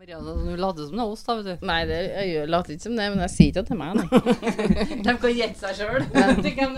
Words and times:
Maria, 0.00 0.18
du 0.18 0.56
later 0.56 0.86
som 0.86 0.96
det 0.96 1.02
er 1.02 1.10
oss, 1.12 1.22
da, 1.26 1.34
vet 1.36 1.60
du. 1.60 1.66
Nei, 1.68 1.82
det, 1.84 1.96
jeg 2.24 2.48
later 2.48 2.72
ikke 2.72 2.86
som 2.86 2.94
det, 2.96 3.08
men 3.12 3.20
jeg 3.20 3.32
sier 3.34 3.50
ikke 3.50 3.60
at 3.60 3.68
det 3.68 3.74
er 3.74 3.80
meg, 3.82 3.98
nei. 3.98 4.06
De 5.04 5.12
kan 5.20 5.34
gjette 5.36 5.60
seg 5.60 5.74
sjøl. 5.76 6.06
De 6.40 6.52
kan 6.56 6.72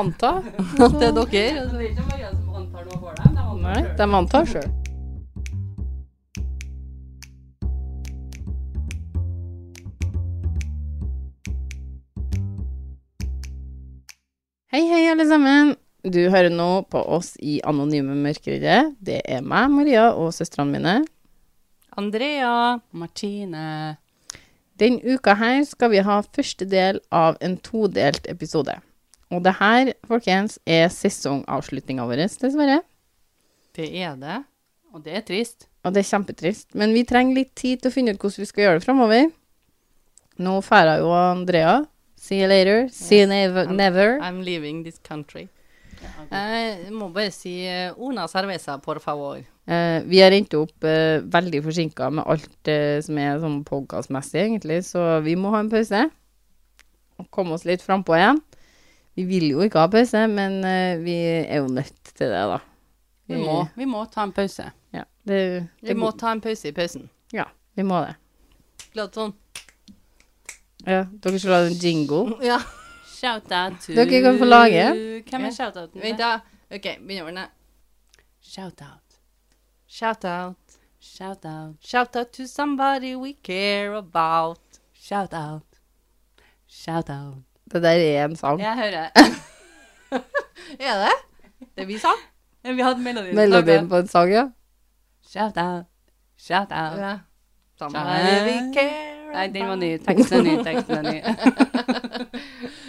anta. 0.00 0.30
At 0.86 0.94
det 0.96 1.10
er 1.10 1.12
dere. 1.18 1.26
Det 1.28 1.42
er 1.76 1.82
ikke 1.90 2.06
Maria 2.08 2.30
som 2.32 2.54
antar 2.56 2.86
noe 2.88 2.96
for 3.02 3.12
dem. 3.20 3.34
De 3.36 3.42
antar 3.44 3.60
Nei, 3.60 3.82
de 3.98 4.06
antar 4.20 4.48
sjøl. 4.48 4.70
Hei, 14.72 14.80
hei, 14.94 15.02
alle 15.12 15.28
sammen. 15.28 15.76
Du 16.08 16.22
hører 16.30 16.48
nå 16.54 16.70
på 16.88 17.04
oss 17.18 17.34
i 17.36 17.58
Anonyme 17.68 18.16
mørkeredde. 18.16 18.94
Det 18.96 19.20
er 19.28 19.44
meg, 19.44 19.68
Maria, 19.76 20.14
og 20.16 20.32
søstrene 20.32 20.72
mine. 20.72 20.96
Andrea. 21.96 22.80
Martine. 22.92 23.96
Den 24.76 24.98
uka 25.00 25.34
her 25.34 25.62
skal 25.64 25.90
vi 25.94 26.02
ha 26.04 26.18
første 26.22 26.66
del 26.68 27.00
av 27.14 27.38
en 27.40 27.56
todelt 27.64 28.26
episode. 28.28 28.74
Og 29.32 29.40
det 29.42 29.56
her, 29.58 29.92
folkens, 30.06 30.58
er 30.68 30.90
sesongavslutninga 30.92 32.04
vår, 32.06 32.26
dessverre. 32.42 32.82
Det 33.74 33.88
er 34.04 34.14
det. 34.20 34.36
Og 34.94 35.02
det 35.04 35.16
er 35.18 35.24
trist. 35.26 35.66
Og 35.84 35.94
det 35.94 36.04
er 36.04 36.10
kjempetrist. 36.10 36.68
Men 36.78 36.92
vi 36.94 37.02
trenger 37.08 37.40
litt 37.40 37.54
tid 37.58 37.82
til 37.82 37.90
å 37.90 37.94
finne 37.94 38.14
ut 38.14 38.20
hvordan 38.22 38.44
vi 38.44 38.48
skal 38.48 38.64
gjøre 38.66 38.78
det 38.80 38.86
framover. 38.86 39.26
Nå 40.38 40.54
drar 40.68 40.98
jo 41.00 41.10
Andrea. 41.16 41.74
See 42.16 42.40
you 42.42 42.48
later. 42.48 42.88
See 42.88 43.20
you 43.20 43.26
never. 43.26 43.66
I'm- 43.66 43.76
never. 43.76 44.18
I'm 44.20 44.42
leaving 44.44 44.84
this 44.84 44.98
country. 44.98 45.48
Jeg 46.30 46.92
må 46.94 47.08
bare 47.14 47.30
si 47.34 47.52
eh, 47.66 47.92
una 47.96 48.26
cerveza, 48.28 48.78
por 48.82 49.00
favor. 49.00 49.38
Eh, 49.66 49.98
vi 50.06 50.20
har 50.22 50.34
endt 50.36 50.54
opp 50.58 50.84
eh, 50.86 51.22
veldig 51.32 51.62
forsinka 51.64 52.10
med 52.14 52.26
alt 52.30 52.70
eh, 52.70 52.98
som 53.04 53.18
er 53.18 53.40
sånn 53.42 53.60
podkastmessig, 53.66 54.42
egentlig, 54.44 54.80
så 54.86 55.20
vi 55.24 55.34
må 55.38 55.50
ha 55.54 55.62
en 55.64 55.70
pause. 55.72 56.04
Og 57.16 57.28
komme 57.32 57.56
oss 57.56 57.64
litt 57.68 57.82
frampå 57.84 58.16
igjen. 58.18 58.42
Vi 59.16 59.24
vil 59.24 59.46
jo 59.54 59.62
ikke 59.64 59.80
ha 59.80 59.90
pause, 59.92 60.26
men 60.28 60.58
eh, 60.68 60.98
vi 61.02 61.16
er 61.46 61.62
jo 61.62 61.70
nødt 61.72 62.12
til 62.12 62.30
det, 62.30 62.44
da. 62.52 62.60
Vi 63.26 63.40
må, 63.42 63.58
vi 63.74 63.88
må 63.90 64.04
ta 64.12 64.22
en 64.26 64.34
pause. 64.36 64.68
Ja, 64.94 65.02
det, 65.26 65.40
det 65.82 65.94
Vi 65.94 65.98
må 65.98 66.12
ta 66.14 66.30
en 66.36 66.42
pause 66.44 66.68
i 66.70 66.74
pausen. 66.76 67.08
Ja, 67.34 67.48
vi 67.74 67.82
må 67.86 68.04
det. 68.04 68.14
Glad 68.92 69.16
sånn. 69.16 69.34
Ja, 70.86 71.02
dere 71.24 71.38
skal 71.42 71.56
ha 71.56 71.62
en 71.66 71.80
jingle. 71.82 72.36
Ja. 72.46 72.60
Shout-out 73.16 73.80
to 73.80 73.92
Dere 73.96 74.22
kan 74.22 74.38
få 74.38 74.44
lage. 74.44 74.84
Hvem 75.30 75.44
er 75.44 75.50
shout-outen? 75.50 76.02
Vent, 76.02 76.18
da. 76.18 76.34
OK, 76.74 76.86
begynner 77.00 77.22
å 77.24 77.28
ordne. 77.30 77.44
Shout-out. 78.44 79.16
Shout 79.88 80.24
out. 80.24 80.76
Shout-out. 81.00 81.76
Shout 81.80 82.16
out 82.16 82.32
to 82.32 82.46
somebody 82.46 83.14
we 83.16 83.32
care 83.42 83.94
about. 83.96 84.60
Shout-out. 84.92 85.80
Shout-out. 86.68 87.44
Det 87.72 87.82
der 87.82 87.90
er 87.90 88.24
en 88.24 88.36
sang. 88.36 88.60
Jeg 88.60 88.76
hører. 88.76 89.10
Er 90.80 90.98
det? 91.04 91.14
Det 91.78 91.88
vi 91.88 91.98
sa? 91.98 92.12
Vi 92.64 92.82
hadde 92.82 93.00
melodien. 93.02 93.34
Melodien 93.36 93.88
på 93.88 93.96
en 93.96 94.08
sang, 94.08 94.30
ja. 94.32 94.48
Shout-out. 95.30 95.86
Shout-out. 96.38 96.98
Ja. 96.98 97.18
Somebody 97.78 98.36
we 98.44 98.74
care 98.74 99.12
about. 99.12 99.36
Nei, 99.36 99.46
den 99.52 99.68
var 99.68 99.76
ny. 99.76 99.90
Teksten 99.98 100.38
er 100.38 100.42
ny. 100.42 100.64
Teksten 100.64 100.96
er 100.96 101.02
ny. 101.12 101.20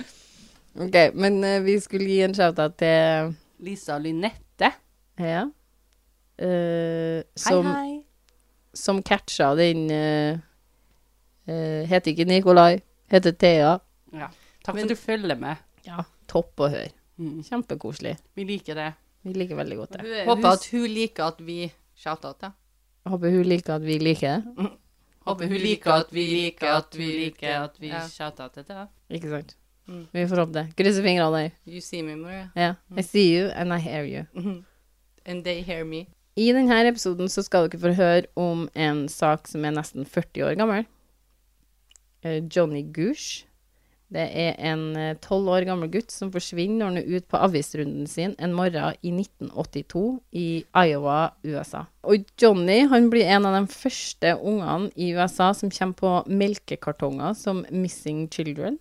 Ok, 0.77 0.95
men 1.17 1.39
eh, 1.43 1.61
vi 1.65 1.79
skulle 1.81 2.05
gi 2.09 2.19
en 2.25 2.35
shout-out 2.37 2.75
til 2.77 3.31
Lisa 3.65 3.97
Lynette. 4.01 4.69
Ja. 5.19 5.45
Eh, 6.37 7.23
Hei, 7.23 7.23
som, 7.41 7.65
hei. 7.65 7.95
som 8.77 8.99
catcha 9.01 9.55
den 9.57 9.87
eh, 9.89 10.37
eh, 11.49 11.81
Heter 11.89 12.11
ikke 12.13 12.27
Nikolai, 12.29 12.77
heter 13.09 13.33
Thea. 13.33 13.71
Ja. 14.13 14.29
Takk 14.63 14.75
Men- 14.75 14.83
for 14.83 14.91
at 14.91 14.93
du 14.93 15.01
følger 15.01 15.35
med. 15.41 15.55
Ja, 15.87 16.03
topp 16.27 16.59
å 16.59 16.69
høre. 16.69 16.91
Mm. 17.17 17.41
Kjempekoselig. 17.47 18.17
Vi 18.35 18.43
liker 18.45 18.75
det. 18.77 18.91
Vi 19.25 19.33
liker 19.33 19.55
veldig 19.57 19.77
godt 19.79 19.95
det. 19.97 20.25
Håper 20.27 20.47
at 20.51 20.65
hun 20.71 20.85
liker 20.93 21.23
at 21.31 21.39
vi 21.41 21.71
shouter 21.97 22.33
til. 22.39 22.51
Håper 23.07 23.31
hun 23.33 23.47
liker 23.47 23.75
at 23.79 23.81
vi 23.87 23.97
liker 23.97 24.35
det. 24.43 24.67
Håper 25.25 25.47
hun 25.49 25.57
liker 25.63 25.91
at 26.03 26.11
vi 26.13 26.25
liker 26.29 26.75
at 26.77 26.93
vi 26.99 27.07
liker 27.23 27.63
at 27.63 27.79
vi 27.81 27.87
Ja. 27.89 28.03
shouter 28.07 28.47
til 28.53 28.63
det. 28.67 28.87
Ikke 29.09 29.29
sant? 29.31 29.55
Mm. 29.87 30.03
Vi 30.11 30.27
får 30.27 30.41
håpe 30.43 30.53
det. 30.53 30.65
Krysser 30.77 31.03
fingrene. 31.03 31.51
You 31.65 31.81
see 31.81 32.03
me, 32.03 32.15
Maria. 32.15 32.49
Ja. 32.55 32.75
I 32.97 33.03
see 33.03 33.37
you 33.37 33.49
and 33.55 33.73
I 33.73 33.79
hear 33.79 34.03
you. 34.03 34.25
And 35.25 35.43
they 35.43 35.61
hear 35.61 35.85
me. 35.85 36.05
I 36.37 36.51
denne 36.53 36.83
episoden 36.85 37.29
så 37.29 37.41
skal 37.41 37.65
dere 37.65 37.81
få 37.81 37.95
høre 37.97 38.27
om 38.37 38.67
en 38.75 39.07
sak 39.09 39.47
som 39.49 39.65
er 39.65 39.73
nesten 39.73 40.05
40 40.05 40.43
år 40.45 40.57
gammel. 40.59 40.85
Eh, 42.23 42.43
Johnny 42.45 42.83
Goosh. 42.93 43.47
Det 44.07 44.23
er 44.23 44.53
en 44.63 44.93
tolv 45.19 45.49
12 45.49 45.49
år 45.51 45.65
gammel 45.67 45.89
gutt 45.91 46.13
som 46.15 46.29
forsvinner 46.31 46.77
når 46.79 46.87
han 46.87 46.99
er 47.01 47.17
ute 47.17 47.27
på 47.27 47.39
avisrunden 47.43 48.07
sin 48.07 48.37
en 48.39 48.53
morgen 48.55 48.95
i 49.03 49.11
1982 49.11 50.03
i 50.31 50.47
Iowa, 50.63 51.33
USA. 51.43 51.83
Og 52.07 52.23
Johnny 52.39 52.85
han 52.87 53.09
blir 53.11 53.27
en 53.27 53.49
av 53.49 53.57
de 53.57 53.73
første 53.73 54.31
ungene 54.37 54.93
i 54.95 55.09
USA 55.17 55.51
som 55.57 55.73
kommer 55.73 55.99
på 55.99 56.13
melkekartonger 56.31 57.35
som 57.35 57.65
Missing 57.67 58.29
Children. 58.31 58.79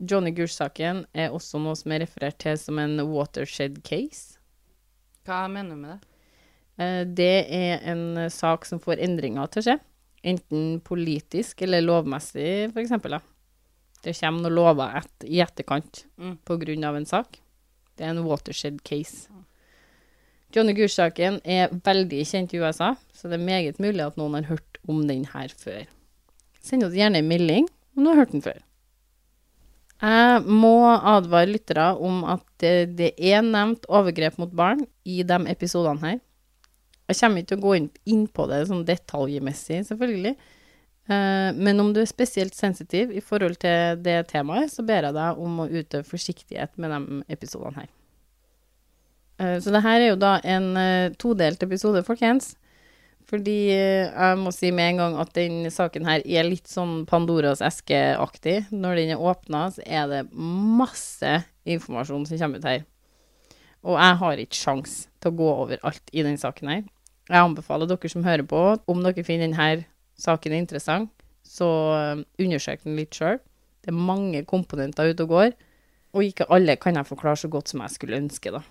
Johnny 0.00 0.30
Gush-saken 0.36 1.04
er 1.16 1.30
også 1.32 1.58
noe 1.62 1.76
som 1.78 1.92
er 1.92 2.02
referert 2.04 2.38
til 2.42 2.58
som 2.60 2.78
en 2.78 2.98
watershed 3.08 3.78
case. 3.86 4.36
Hva 5.26 5.46
mener 5.50 5.70
du 5.74 5.80
med 5.80 5.90
det? 5.94 6.00
Eh, 6.78 7.04
Det 7.04 7.46
er 7.48 7.80
en 7.92 8.30
sak 8.30 8.64
som 8.68 8.78
får 8.82 9.00
endringer 9.00 9.48
til 9.50 9.62
å 9.62 9.66
skje. 9.70 9.78
Enten 10.26 10.80
politisk 10.84 11.62
eller 11.62 11.80
lovmessig, 11.80 12.72
eksempel. 12.76 13.20
Det 14.02 14.14
kommer 14.20 14.42
noen 14.42 14.54
lover 14.54 14.96
et, 15.00 15.24
i 15.30 15.40
etterkant 15.40 16.04
Mm. 16.18 16.38
av 16.84 16.96
en 16.96 17.06
sak. 17.06 17.38
Det 17.96 18.04
er 18.04 18.10
en 18.10 18.24
watershed 18.24 18.82
case. 18.84 19.28
Johnny 20.52 20.72
Gush-saken 20.74 21.40
er 21.44 21.68
veldig 21.68 22.22
kjent 22.24 22.52
i 22.54 22.58
USA, 22.58 22.94
så 23.12 23.28
det 23.28 23.40
er 23.40 23.44
meget 23.44 23.78
mulig 23.78 24.00
at 24.06 24.16
noen 24.16 24.34
har 24.34 24.42
hørt 24.56 24.78
om 24.88 25.06
den 25.06 25.24
her 25.24 25.48
før. 25.48 25.86
Send 26.60 26.84
oss 26.84 26.92
gjerne 26.94 27.16
en 27.18 27.28
melding 27.28 27.68
om 27.96 28.04
du 28.04 28.10
har 28.10 28.16
hørt 28.24 28.32
den 28.32 28.42
før. 28.42 28.60
Jeg 29.96 30.42
må 30.44 30.76
advare 30.92 31.48
lyttere 31.48 31.86
om 32.04 32.20
at 32.28 32.44
det, 32.60 33.14
er 33.16 33.40
nevnt 33.44 33.86
overgrep 33.88 34.36
mot 34.40 34.52
barn 34.52 34.84
i 35.08 35.22
de 35.24 35.38
episodene 35.48 36.02
her. 36.02 36.18
Jeg 37.06 37.20
kommer 37.20 37.40
ikke 37.40 37.52
til 37.52 37.60
å 37.60 37.64
gå 37.64 37.74
inn 38.12 38.26
på 38.34 38.46
det 38.50 38.64
sånn 38.68 38.84
detaljmessig, 38.86 39.84
selvfølgelig. 39.88 40.34
Eh, 41.06 41.50
men 41.54 41.80
om 41.80 41.92
du 41.94 42.00
er 42.02 42.10
spesielt 42.10 42.56
sensitiv 42.58 43.12
i 43.14 43.22
forhold 43.22 43.60
til 43.62 44.00
det 44.02 44.24
temaet, 44.32 44.72
så 44.74 44.82
ber 44.86 45.06
jeg 45.06 45.16
deg 45.16 45.42
om 45.42 45.62
å 45.62 45.68
utøve 45.70 46.08
forsiktighet 46.08 46.74
med 46.82 46.92
de 46.92 47.20
episodene 47.32 47.84
her. 47.84 47.90
Eh, 49.38 49.56
så 49.62 49.72
det 49.72 49.84
her 49.86 50.00
er 50.00 50.10
jo 50.10 50.20
da 50.20 50.36
en 50.42 50.70
eh, 50.80 51.14
todelt 51.20 51.62
episode, 51.62 52.02
folkens. 52.06 52.56
Fordi 53.26 53.56
eh, 53.74 54.06
jeg 54.06 54.38
må 54.38 54.52
si 54.54 54.70
med 54.74 54.92
en 54.92 55.00
gang 55.02 55.16
at 55.18 55.32
den 55.34 55.66
saken 55.74 56.06
her 56.06 56.22
er 56.22 56.46
litt 56.46 56.70
sånn 56.70 57.00
Pandoras 57.10 57.62
eske-aktig. 57.64 58.68
Når 58.70 59.00
den 59.00 59.14
er 59.16 59.22
åpna, 59.22 59.64
så 59.74 59.82
er 59.82 60.06
det 60.12 60.20
masse 60.32 61.40
informasjon 61.66 62.28
som 62.28 62.38
kommer 62.38 62.62
ut 62.62 62.68
her. 62.70 62.84
Og 63.86 63.98
jeg 63.98 64.20
har 64.22 64.42
ikke 64.42 64.58
sjans 64.58 64.94
til 65.22 65.32
å 65.32 65.38
gå 65.40 65.50
over 65.64 65.82
alt 65.86 66.14
i 66.14 66.22
den 66.26 66.38
saken 66.38 66.70
her. 66.70 66.86
Jeg 67.26 67.42
anbefaler 67.42 67.90
dere 67.90 68.10
som 68.10 68.26
hører 68.26 68.46
på, 68.46 68.62
om 68.86 69.02
dere 69.02 69.26
finner 69.26 69.48
denne 69.48 69.86
saken 70.22 70.54
interessant, 70.54 71.10
så 71.42 71.68
eh, 71.98 72.22
undersøk 72.42 72.86
den 72.86 72.98
litt 72.98 73.18
sjøl. 73.18 73.40
Det 73.82 73.90
er 73.90 74.06
mange 74.06 74.46
komponenter 74.46 75.10
ute 75.10 75.26
og 75.26 75.34
går, 75.34 75.52
og 76.14 76.30
ikke 76.30 76.46
alle 76.54 76.78
kan 76.78 76.98
jeg 76.98 77.10
forklare 77.10 77.42
så 77.42 77.50
godt 77.50 77.74
som 77.74 77.82
jeg 77.82 77.98
skulle 77.98 78.22
ønske, 78.22 78.54
da. 78.54 78.62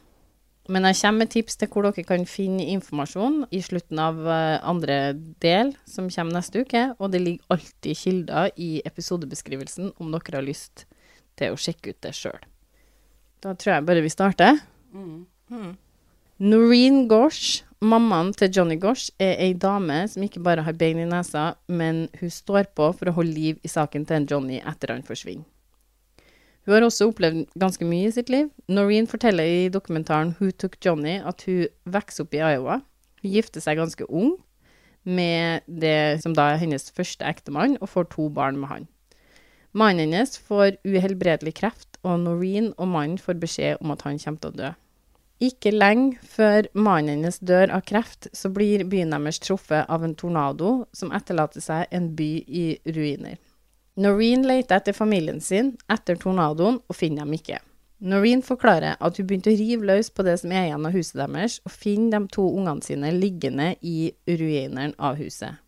Men 0.72 0.88
jeg 0.90 0.98
kommer 0.98 1.22
med 1.22 1.31
tips 1.34 1.59
til 1.62 1.70
hvor 1.70 1.86
dere 1.86 2.06
kan 2.08 2.24
finne 2.26 2.66
informasjon 2.74 3.44
i 3.53 3.62
slutten 3.62 4.02
av 4.02 4.18
eh, 4.26 4.58
andre 4.66 4.98
del, 5.44 5.76
som 5.86 6.09
kommer 6.09 6.40
neste 6.40 6.64
uke, 6.66 6.88
og 6.98 7.14
det 7.14 7.22
ligger 7.22 7.53
alltid 7.53 8.00
kilder 8.00 8.50
i 8.58 8.70
episodebeskrivelsen 8.90 9.94
om 10.02 10.16
dere 10.16 10.40
har 10.40 10.47
lyst 10.47 10.88
til 11.38 11.53
å 11.53 11.59
sjekke 11.59 11.94
ut 11.94 12.02
det 12.02 12.16
sjøl. 12.17 12.41
Da 13.46 13.53
tror 13.53 13.76
jeg 13.76 13.85
bare 13.85 14.02
vi 14.02 14.14
starter. 14.14 14.58
Mm. 14.96 15.76
Noreen 16.41 17.03
Gosh, 17.12 17.62
mammaen 17.85 18.34
til 18.34 18.50
Johnny 18.50 18.79
Gosh, 18.82 19.14
er 19.22 19.38
ei 19.46 19.53
dame 19.53 20.02
som 20.09 20.26
ikke 20.26 20.41
bare 20.44 20.66
har 20.66 20.78
bein 20.79 20.97
i 21.03 21.06
nesa, 21.08 21.52
men 21.67 22.08
hun 22.20 22.34
står 22.34 22.72
på 22.73 22.90
for 22.97 23.12
å 23.12 23.20
holde 23.20 23.38
liv 23.38 23.62
i 23.62 23.70
saken 23.70 24.08
til 24.08 24.17
en 24.17 24.32
Johnny 24.32 24.64
etter 24.66 24.96
han 24.96 25.06
forsvinner. 25.06 25.46
Hun 26.66 26.73
har 26.73 26.85
også 26.85 27.12
opplevd 27.12 27.46
ganske 27.62 27.85
mye 27.85 28.09
i 28.09 28.14
sitt 28.14 28.32
liv. 28.34 28.50
Noreen 28.67 29.06
forteller 29.08 29.46
i 29.46 29.70
dokumentaren 29.70 30.34
Who 30.40 30.50
Took 30.52 30.79
Johnny 30.82 31.20
at 31.22 31.46
hun 31.46 31.67
vokser 31.85 32.26
opp 32.26 32.34
i 32.34 32.41
Iowa. 32.41 32.79
Hun 33.22 33.34
gifter 33.35 33.62
seg 33.62 33.78
ganske 33.78 34.08
ung 34.09 34.34
med 35.06 35.62
det 35.70 36.23
som 36.23 36.34
da 36.34 36.50
er 36.52 36.64
hennes 36.64 36.90
første 36.90 37.26
ektemann, 37.29 37.78
og 37.82 37.91
får 37.91 38.09
to 38.16 38.29
barn 38.34 38.58
med 38.58 38.72
han. 38.72 38.88
Mannen 39.76 40.08
hennes 40.08 40.40
får 40.41 40.79
uhelbredelig 40.88 41.53
kreft, 41.59 42.00
og 42.02 42.23
Noreen 42.23 42.72
og 42.79 42.90
mannen 42.90 43.22
får 43.22 43.38
beskjed 43.41 43.84
om 43.84 43.94
at 43.94 44.02
han 44.08 44.17
kommer 44.23 44.41
til 44.41 44.53
å 44.53 44.59
dø. 44.64 44.73
Ikke 45.46 45.73
lenge 45.73 46.16
før 46.23 46.70
mannen 46.73 47.20
hennes 47.20 47.41
dør 47.44 47.73
av 47.76 47.84
kreft, 47.85 48.29
så 48.34 48.50
blir 48.50 48.85
byen 48.88 49.12
deres 49.12 49.41
truffet 49.44 49.84
av 49.91 50.06
en 50.08 50.16
tornado 50.16 50.85
som 50.96 51.12
etterlater 51.14 51.62
seg 51.62 51.91
en 51.91 52.14
by 52.16 52.32
i 52.47 52.67
ruiner. 52.88 53.35
Noreen 53.96 54.44
leter 54.44 54.76
etter 54.76 54.94
familien 54.94 55.40
sin 55.42 55.72
etter 55.92 56.18
tornadoen, 56.20 56.82
og 56.84 56.97
finner 56.97 57.24
dem 57.24 57.38
ikke. 57.38 57.62
Noreen 58.03 58.42
forklarer 58.44 58.97
at 59.00 59.18
hun 59.18 59.28
begynte 59.30 59.53
å 59.53 59.56
rive 59.56 59.88
løs 59.88 60.09
på 60.12 60.26
det 60.28 60.36
som 60.42 60.52
er 60.52 60.68
igjen 60.68 60.88
av 60.90 60.97
huset 60.97 61.22
deres, 61.22 61.62
og 61.64 61.72
finner 61.72 62.20
de 62.20 62.34
to 62.36 62.44
ungene 62.50 62.84
sine 62.84 63.14
liggende 63.16 63.70
i 63.80 64.12
ruineren 64.28 64.97
av 65.00 65.16
huset. 65.22 65.62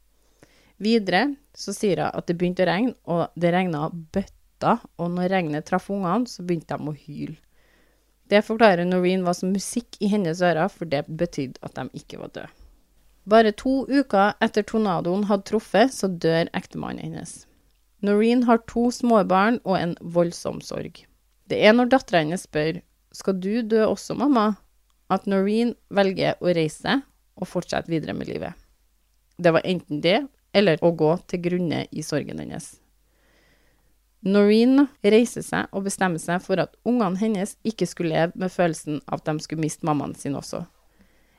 Videre 0.83 1.37
så 1.55 1.71
sier 1.73 2.03
hun 2.03 2.19
at 2.19 2.27
det 2.27 2.35
begynte 2.37 2.67
å 2.67 2.69
regne, 2.69 2.93
og 3.07 3.39
det 3.39 3.55
regna 3.55 3.87
bøtta, 3.95 4.75
og 4.99 5.11
når 5.15 5.31
regnet 5.31 5.69
traff 5.71 5.87
ungene, 5.89 6.27
så 6.27 6.43
begynte 6.43 6.75
de 6.75 6.91
å 6.91 6.99
hyle. 7.07 7.39
Det 8.27 8.43
forklarer 8.43 8.83
Noreen 8.83 9.23
var 9.23 9.39
som 9.39 9.55
musikk 9.55 9.95
i 10.03 10.11
hennes 10.11 10.43
ører, 10.43 10.67
for 10.67 10.83
det 10.83 11.05
betydde 11.07 11.63
at 11.63 11.79
de 11.79 11.87
ikke 11.95 12.19
var 12.19 12.35
døde. 12.35 12.51
Bare 13.27 13.55
to 13.55 13.85
uker 13.87 14.35
etter 14.43 14.67
tornadoen 14.67 15.25
hadde 15.31 15.47
truffet, 15.47 15.95
så 15.95 16.11
dør 16.11 16.51
ektemannen 16.55 17.07
hennes. 17.07 17.46
Noreen 18.05 18.43
har 18.43 18.61
to 18.69 18.89
små 18.93 19.23
barn 19.25 19.59
og 19.65 19.77
en 19.79 19.95
voldsom 20.01 20.61
sorg. 20.61 21.01
Det 21.49 21.59
er 21.65 21.73
når 21.73 21.89
dattera 21.93 22.21
hennes 22.21 22.45
spør 22.45 22.81
skal 23.15 23.37
du 23.41 23.61
dø 23.65 23.85
også, 23.87 24.13
mamma, 24.19 24.51
at 25.09 25.25
Noreen 25.25 25.73
velger 25.89 26.37
å 26.43 26.51
reise 26.53 26.99
og 27.37 27.49
fortsette 27.49 27.89
videre 27.89 28.13
med 28.13 28.29
livet. 28.29 28.53
Det 29.37 29.53
var 29.53 29.65
enten 29.65 30.01
det 30.03 30.19
eller 30.53 30.81
å 30.81 30.91
gå 30.97 31.13
til 31.29 31.41
grunne 31.45 31.85
i 31.91 32.03
sorgen 32.05 32.41
hennes. 32.41 32.75
Noreen 34.27 34.87
reiser 35.05 35.45
seg 35.45 35.69
og 35.71 35.85
bestemmer 35.85 36.21
seg 36.21 36.41
for 36.43 36.59
at 36.59 36.73
ungene 36.87 37.19
hennes 37.21 37.55
ikke 37.67 37.87
skulle 37.87 38.15
leve 38.15 38.41
med 38.41 38.51
følelsen 38.51 38.99
av 39.05 39.21
at 39.21 39.29
de 39.29 39.45
skulle 39.45 39.63
miste 39.63 39.85
mammaen 39.87 40.15
sin 40.17 40.35
også. 40.35 40.63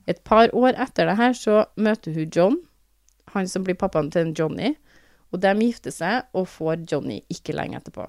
Et 0.08 0.20
par 0.24 0.48
år 0.56 0.78
etter 0.80 1.10
det 1.10 1.18
her 1.18 1.34
så 1.36 1.64
møter 1.76 2.14
hun 2.16 2.30
John, 2.32 2.60
han 3.34 3.50
som 3.50 3.66
blir 3.66 3.76
pappaen 3.76 4.08
til 4.14 4.30
Johnny, 4.32 4.72
og 5.32 5.42
de 5.42 5.52
gifter 5.60 5.94
seg 5.94 6.28
og 6.36 6.48
får 6.50 6.84
Johnny 6.88 7.20
ikke 7.32 7.56
lenge 7.56 7.80
etterpå. 7.80 8.06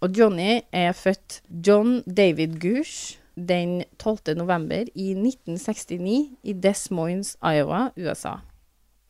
Og 0.00 0.16
Johnny 0.16 0.62
er 0.72 0.94
født 0.96 1.40
John 1.66 2.00
David 2.06 2.56
Goosh 2.62 3.18
den 3.36 3.82
12. 3.98 4.36
november 4.36 4.88
i 4.94 5.10
1969 5.12 6.36
i 6.42 6.52
Des 6.52 6.90
Moines, 6.90 7.36
Iowa, 7.44 7.90
USA. 7.96 8.38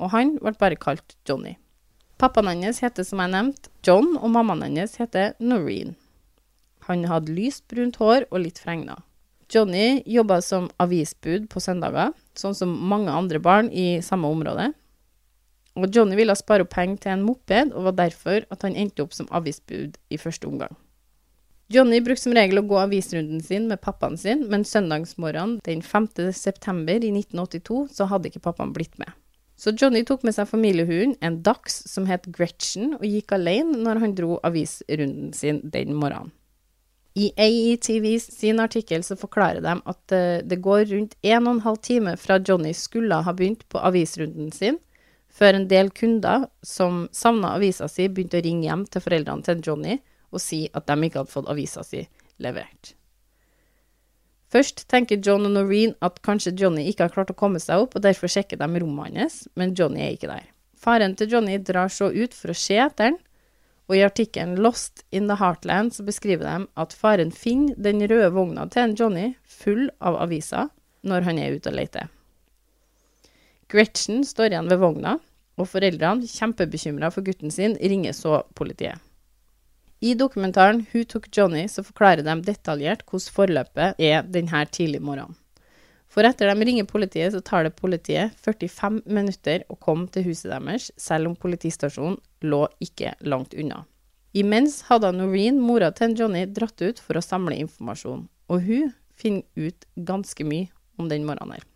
Og 0.01 0.11
han 0.15 0.37
ble 0.41 0.55
bare 0.59 0.79
kalt 0.81 1.17
Johnny. 1.29 1.57
Pappaen 2.21 2.65
hans 2.65 2.83
heter, 2.85 3.07
som 3.07 3.23
jeg 3.23 3.33
nevnte, 3.33 3.71
John, 3.87 4.17
og 4.19 4.33
mammaen 4.35 4.77
hans 4.77 4.99
heter 5.01 5.33
Noreen. 5.41 5.95
Han 6.89 7.07
hadde 7.09 7.33
lyst 7.33 7.69
brunt 7.71 7.97
hår 8.01 8.27
og 8.31 8.43
litt 8.43 8.59
fregner. 8.61 9.01
Johnny 9.51 10.03
jobba 10.07 10.39
som 10.45 10.69
avisbud 10.83 11.49
på 11.51 11.63
søndager, 11.63 12.13
sånn 12.39 12.55
som 12.55 12.71
mange 12.91 13.11
andre 13.11 13.41
barn 13.43 13.71
i 13.73 13.99
samme 14.05 14.31
område. 14.31 14.71
Og 15.79 15.87
Johnny 15.95 16.17
ville 16.19 16.35
spare 16.37 16.65
opp 16.65 16.73
penger 16.75 17.05
til 17.05 17.15
en 17.15 17.27
moped, 17.27 17.75
og 17.75 17.91
var 17.91 17.99
derfor 17.99 18.47
at 18.51 18.67
han 18.67 18.77
endte 18.77 19.05
opp 19.05 19.15
som 19.17 19.29
avisbud 19.31 19.99
i 20.11 20.19
første 20.19 20.49
omgang. 20.51 20.75
Johnny 21.71 22.01
brukte 22.03 22.25
som 22.25 22.35
regel 22.35 22.59
å 22.59 22.67
gå 22.67 22.81
avisrunden 22.83 23.39
sin 23.47 23.69
med 23.71 23.79
pappaen 23.85 24.19
sin, 24.19 24.49
men 24.51 24.67
søndagsmorgenen 24.67 25.61
den 25.67 25.85
5. 25.87 26.09
september 26.35 26.99
i 26.99 27.13
1982 27.15 27.85
så 27.95 28.09
hadde 28.11 28.33
ikke 28.33 28.43
pappaen 28.49 28.75
blitt 28.75 28.99
med. 28.99 29.13
Så 29.61 29.77
Johnny 29.77 30.03
tok 30.09 30.25
med 30.27 30.35
seg 30.35 30.49
familiehunden, 30.51 31.15
en 31.23 31.39
dachs 31.47 31.83
som 31.87 32.09
het 32.11 32.27
Gretchen, 32.35 32.97
og 32.99 33.07
gikk 33.07 33.37
alene 33.37 33.79
når 33.85 34.03
han 34.03 34.17
dro 34.19 34.41
avisrunden 34.43 35.31
sin 35.37 35.63
den 35.63 35.95
morgenen. 35.95 36.33
I 37.19 37.33
AETV 37.37 38.07
sin 38.23 38.63
artikkel 38.63 39.03
så 39.07 39.17
forklarer 39.19 39.63
de 39.63 39.75
at 39.93 40.15
uh, 40.15 40.43
det 40.47 40.61
går 40.63 40.85
rundt 40.93 41.17
en 41.27 41.47
og 41.47 41.57
en 41.57 41.65
halv 41.65 41.81
time 41.83 42.15
fra 42.19 42.39
Johnny 42.39 42.71
skulle 42.75 43.19
ha 43.27 43.35
begynt 43.37 43.67
på 43.69 43.83
avisrunden 43.83 44.53
sin, 44.55 44.79
før 45.31 45.57
en 45.57 45.69
del 45.71 45.91
kunder 45.95 46.49
som 46.67 47.07
savna 47.17 47.55
avisa 47.57 47.89
si, 47.89 48.09
begynte 48.09 48.41
å 48.41 48.45
ringe 48.45 48.67
hjem 48.69 48.87
til 48.91 49.05
foreldrene 49.05 49.47
til 49.47 49.63
Johnny 49.65 49.99
og 50.31 50.43
si 50.43 50.65
at 50.75 50.87
de 50.87 50.97
ikke 51.07 51.23
hadde 51.23 51.33
fått 51.33 51.51
avisa 51.51 51.85
si 51.87 52.05
levert. 52.43 52.95
Først 54.51 54.89
tenker 54.91 55.21
John 55.23 55.47
og 55.47 55.55
Noreen 55.55 55.93
at 56.03 56.19
kanskje 56.27 56.57
Johnny 56.59 56.89
ikke 56.91 57.07
har 57.07 57.15
klart 57.15 57.31
å 57.31 57.39
komme 57.39 57.61
seg 57.63 57.85
opp, 57.85 57.95
og 57.95 58.03
derfor 58.03 58.31
sjekker 58.31 58.59
de 58.59 58.83
rommet 58.83 59.15
hans, 59.15 59.45
men 59.55 59.77
Johnny 59.79 60.03
er 60.03 60.17
ikke 60.17 60.31
der. 60.31 60.49
Faren 60.75 61.15
til 61.15 61.31
Johnny 61.31 61.59
drar 61.63 61.93
så 61.93 62.09
ut 62.11 62.35
for 62.35 62.51
å 62.51 62.59
se 62.59 62.81
etter 62.83 63.13
han, 63.13 63.19
og 63.91 63.97
i 63.99 64.05
artikkelen 64.07 64.59
Lost 64.63 65.05
in 65.11 65.27
the 65.27 65.37
Heartland 65.39 65.95
så 65.95 66.05
beskriver 66.07 66.47
de 66.47 66.69
at 66.79 66.95
faren 66.95 67.33
finner 67.35 67.75
den 67.79 68.03
røde 68.07 68.31
vogna 68.35 68.69
til 68.71 68.87
en 68.87 68.97
Johnny 68.99 69.27
full 69.43 69.89
av 69.99 70.19
aviser 70.23 70.71
når 71.03 71.27
han 71.27 71.41
er 71.43 71.59
ute 71.59 71.73
og 71.73 71.79
leter. 71.79 72.11
Gretchen 73.71 74.25
står 74.27 74.51
igjen 74.51 74.71
ved 74.71 74.81
vogna, 74.83 75.19
og 75.61 75.69
foreldrene, 75.71 76.27
kjempebekymra 76.27 77.11
for 77.15 77.27
gutten 77.27 77.53
sin, 77.55 77.77
ringer 77.79 78.17
så 78.17 78.41
politiet. 78.59 78.99
I 80.01 80.15
dokumentaren 80.17 80.87
Who 80.91 81.05
Took 81.05 81.29
Johnny 81.37 81.67
så 81.69 81.85
forklarer 81.85 82.25
de 82.25 82.35
detaljert 82.47 83.05
hvordan 83.05 83.35
forløpet 83.37 84.01
er 84.01 84.25
denne 84.25 84.65
tidlige 84.73 85.05
morgenen. 85.05 85.37
For 86.11 86.27
etter 86.27 86.51
de 86.51 86.67
ringer 86.67 86.89
politiet, 86.91 87.31
så 87.31 87.43
tar 87.45 87.69
det 87.69 87.77
politiet 87.79 88.35
45 88.43 89.05
minutter 89.07 89.63
å 89.71 89.77
komme 89.79 90.09
til 90.11 90.27
huset 90.27 90.51
deres, 90.51 90.89
selv 90.99 91.31
om 91.31 91.37
politistasjonen 91.39 92.19
lå 92.43 92.65
ikke 92.83 93.15
langt 93.23 93.55
unna. 93.55 93.85
Imens 94.35 94.81
hadde 94.89 95.13
Noreen, 95.15 95.61
mora 95.63 95.93
til 95.95 96.17
Johnny, 96.19 96.47
dratt 96.51 96.81
ut 96.83 96.99
for 96.99 97.19
å 97.19 97.23
samle 97.23 97.61
informasjon, 97.63 98.27
og 98.51 98.67
hun 98.67 98.91
finner 99.15 99.47
ut 99.55 99.87
ganske 99.95 100.47
mye 100.47 100.73
om 100.99 101.11
den 101.13 101.29
morgenen 101.29 101.59
her. 101.59 101.70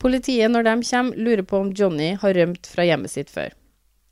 Politiet, 0.00 0.48
når 0.48 0.64
de 0.64 0.74
kommer, 0.88 1.16
lurer 1.20 1.42
på 1.44 1.58
om 1.60 1.72
Johnny 1.76 2.14
har 2.22 2.32
rømt 2.32 2.68
fra 2.72 2.86
hjemmet 2.88 3.12
sitt 3.12 3.28
før. 3.32 3.52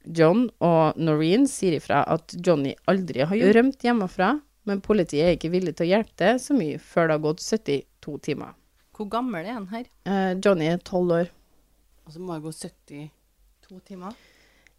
John 0.04 0.46
og 0.64 0.98
Noreen 1.00 1.46
sier 1.48 1.78
ifra 1.78 2.02
at 2.08 2.34
Johnny 2.44 2.74
aldri 2.88 3.24
har 3.24 3.44
rømt 3.56 3.84
hjemmefra, 3.84 4.34
men 4.68 4.82
politiet 4.84 5.24
er 5.24 5.36
ikke 5.36 5.52
villig 5.52 5.74
til 5.78 5.86
å 5.86 5.92
hjelpe 5.94 6.16
til 6.20 6.40
så 6.44 6.56
mye 6.56 6.80
før 6.82 7.08
det 7.08 7.16
har 7.16 7.24
gått 7.24 7.44
72 7.44 8.16
timer. 8.28 8.52
Hvor 8.96 9.08
gammel 9.12 9.46
er 9.46 9.56
han 9.56 9.68
her? 9.70 9.86
Eh, 10.10 10.32
Johnny 10.44 10.68
er 10.68 10.80
12 10.82 11.14
år. 11.22 11.30
Og 12.04 12.12
så 12.12 12.20
må 12.20 12.34
det 12.34 12.44
gå 12.44 12.52
72 12.52 13.80
timer? 13.88 14.18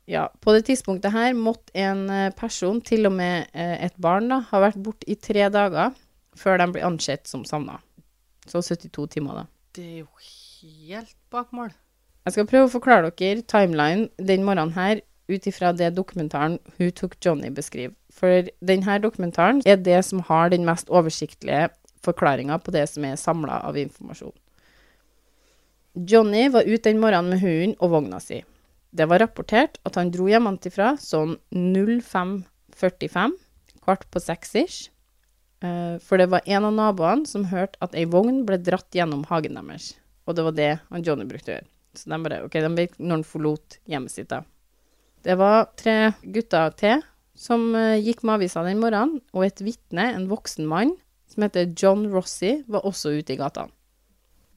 Ja, 0.09 0.27
på 0.41 0.53
det 0.53 0.65
tidspunktet 0.69 1.13
her 1.13 1.33
måtte 1.37 1.73
en 1.77 2.05
eh, 2.13 2.33
person, 2.37 2.81
til 2.85 3.09
og 3.09 3.15
med 3.17 3.49
eh, 3.53 3.77
et 3.85 3.97
barn, 4.01 4.29
da, 4.29 4.43
ha 4.51 4.61
vært 4.61 4.81
borte 4.85 5.09
i 5.09 5.17
tre 5.17 5.49
dager 5.53 5.97
før 6.37 6.61
de 6.61 6.69
blir 6.75 6.85
ansett 6.85 7.29
som 7.29 7.45
savna. 7.45 7.79
Så 8.49 8.61
72 8.61 9.09
timer, 9.17 9.41
da. 9.41 9.45
Det 9.73 9.85
er 9.85 9.97
jo 10.03 10.09
helt 10.61 11.15
bak 11.31 11.53
mål. 11.55 11.71
Jeg 12.27 12.35
skal 12.35 12.49
prøve 12.49 12.67
å 12.67 12.73
forklare 12.73 13.11
dere 13.17 13.45
timeline 13.47 14.09
den 14.17 14.43
morgenen 14.45 14.75
her 14.75 15.01
ut 15.29 15.47
ifra 15.47 15.71
det 15.73 15.93
dokumentaren 15.95 16.57
Who 16.77 16.89
Took 16.91 17.17
Johnny 17.23 17.49
beskriver. 17.53 17.95
For 18.13 18.49
denne 18.65 18.97
dokumentaren 19.01 19.61
er 19.65 19.77
det 19.77 20.01
som 20.05 20.23
har 20.27 20.49
den 20.51 20.65
mest 20.67 20.89
oversiktlige 20.89 21.69
forklaringa 22.03 22.59
på 22.63 22.73
det 22.75 22.85
som 22.89 23.05
er 23.05 23.19
samla 23.19 23.61
av 23.67 23.77
informasjon. 23.77 24.33
Johnny 26.09 26.47
var 26.49 26.67
ute 26.67 26.89
den 26.89 27.01
morgenen 27.01 27.33
med 27.33 27.43
hunden 27.43 27.75
og 27.79 27.93
vogna 27.95 28.19
si. 28.23 28.43
Det 28.91 29.05
var 29.09 29.21
rapportert 29.21 29.77
at 29.85 29.97
han 29.99 30.11
dro 30.13 30.27
hjemmefra 30.29 30.95
sånn 31.01 31.35
05.45, 31.53 33.35
kvart 33.83 34.07
på 34.09 34.21
seks 34.23 34.55
ish. 34.63 34.79
Eh, 35.61 35.97
for 36.01 36.17
det 36.17 36.29
var 36.31 36.45
en 36.45 36.69
av 36.69 36.73
naboene 36.73 37.29
som 37.29 37.49
hørte 37.51 37.77
at 37.83 37.97
ei 37.97 38.05
vogn 38.09 38.45
ble 38.47 38.57
dratt 38.63 38.95
gjennom 38.95 39.25
hagen 39.29 39.59
deres. 39.59 39.93
Og 40.29 40.37
det 40.37 40.45
var 40.45 40.55
det 40.55 40.71
han 40.91 41.05
Johnny 41.05 41.25
brukte 41.25 41.51
å 41.51 41.55
gjøre. 41.57 41.69
Så 41.97 42.11
de 42.11 42.19
bare 42.21 42.43
OK, 42.45 42.55
de 42.61 42.69
vet 42.77 42.99
når 43.01 43.15
han 43.17 43.25
forlot 43.25 43.79
hjemmet 43.89 44.13
sitt, 44.13 44.29
da. 44.29 44.43
Det 45.25 45.35
var 45.39 45.71
tre 45.79 46.13
gutter 46.21 46.75
til 46.79 47.01
som 47.39 47.71
uh, 47.73 47.97
gikk 47.97 48.21
med 48.27 48.37
avisa 48.37 48.61
den 48.63 48.79
morgenen, 48.79 49.19
og 49.33 49.47
et 49.47 49.61
vitne, 49.63 50.11
en 50.13 50.29
voksen 50.29 50.67
mann, 50.69 50.93
som 51.31 51.45
heter 51.45 51.71
John 51.77 52.05
Rossi, 52.11 52.59
var 52.67 52.85
også 52.87 53.13
ute 53.17 53.35
i 53.35 53.39
gatene. 53.39 53.73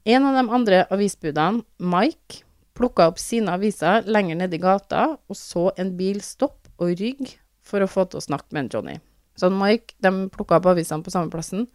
En 0.03 0.25
av 0.27 0.35
de 0.35 0.43
andre 0.51 0.81
avisbudene, 0.91 1.63
Mike, 1.79 2.43
plukka 2.75 3.07
opp 3.07 3.21
sine 3.21 3.53
aviser 3.55 4.03
lenger 4.09 4.41
nede 4.41 4.57
i 4.57 4.61
gata 4.61 5.13
og 5.15 5.37
så 5.37 5.69
en 5.79 5.93
bil 5.95 6.19
stoppe 6.25 6.73
og 6.81 6.97
rygge 6.99 7.37
for 7.63 7.83
å 7.83 7.87
få 7.87 8.03
til 8.09 8.19
å 8.19 8.25
snakke 8.25 8.51
med 8.51 8.65
en 8.65 8.71
Johnny. 8.73 8.95
Så 9.39 9.47
Mike 9.53 9.95
de 10.03 10.11
plukka 10.33 10.59
opp 10.59 10.67
avisene 10.73 11.05
på 11.05 11.13
samme 11.13 11.31
plassen. 11.31 11.69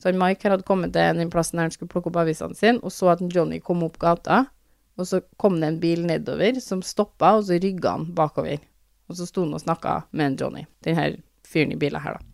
Så 0.00 0.12
Mike 0.16 0.48
hadde 0.48 0.64
kommet 0.66 0.94
til 0.96 1.18
den 1.18 1.30
plassen 1.32 1.58
der 1.60 1.68
han 1.68 1.74
skulle 1.74 1.92
plukke 1.92 2.08
opp 2.08 2.22
avisene 2.22 2.56
sine, 2.56 2.80
og 2.80 2.92
så 2.94 3.12
at 3.12 3.24
Johnny 3.28 3.60
kom 3.60 3.84
opp 3.84 3.98
gata 4.00 4.46
og 5.00 5.08
så 5.08 5.20
kom 5.40 5.56
det 5.60 5.68
en 5.70 5.80
bil 5.80 6.04
nedover 6.04 6.60
som 6.60 6.82
stoppa, 6.84 7.38
og 7.38 7.46
så 7.48 7.56
rygga 7.60 7.96
han 7.96 8.10
bakover. 8.16 8.60
Og 9.08 9.16
så 9.16 9.26
sto 9.26 9.46
han 9.46 9.56
og 9.56 9.62
snakka 9.62 10.02
med 10.16 10.40
Johnny, 10.40 10.66
denne 10.84 11.14
fyren 11.48 11.72
i 11.74 11.78
bilen 11.80 12.02
her, 12.04 12.18
da. 12.18 12.26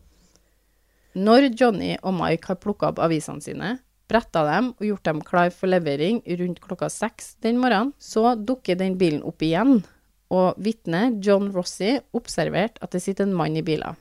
Når 1.17 1.47
Johnny 1.57 1.95
og 2.03 2.13
Mike 2.19 2.51
har 2.51 2.59
plukka 2.61 2.91
opp 2.91 2.99
avisene 3.01 3.41
sine, 3.41 3.77
bretta 4.11 4.43
dem 4.45 4.75
og 4.75 4.83
gjort 4.85 5.07
dem 5.09 5.23
klar 5.25 5.49
for 5.55 5.71
levering 5.71 6.19
rundt 6.43 6.61
klokka 6.61 6.91
seks 6.93 7.37
den 7.43 7.63
morgenen, 7.63 7.95
så 7.97 8.35
dukker 8.37 8.77
den 8.77 8.99
bilen 9.01 9.23
opp 9.25 9.41
igjen, 9.47 9.81
og 10.29 10.59
vitnet, 10.61 11.23
John 11.25 11.49
Rossi, 11.55 11.95
observerte 12.19 12.83
at 12.83 12.93
det 12.93 13.01
sitter 13.05 13.25
en 13.25 13.37
mann 13.39 13.57
i 13.57 13.65
bilen. 13.65 13.97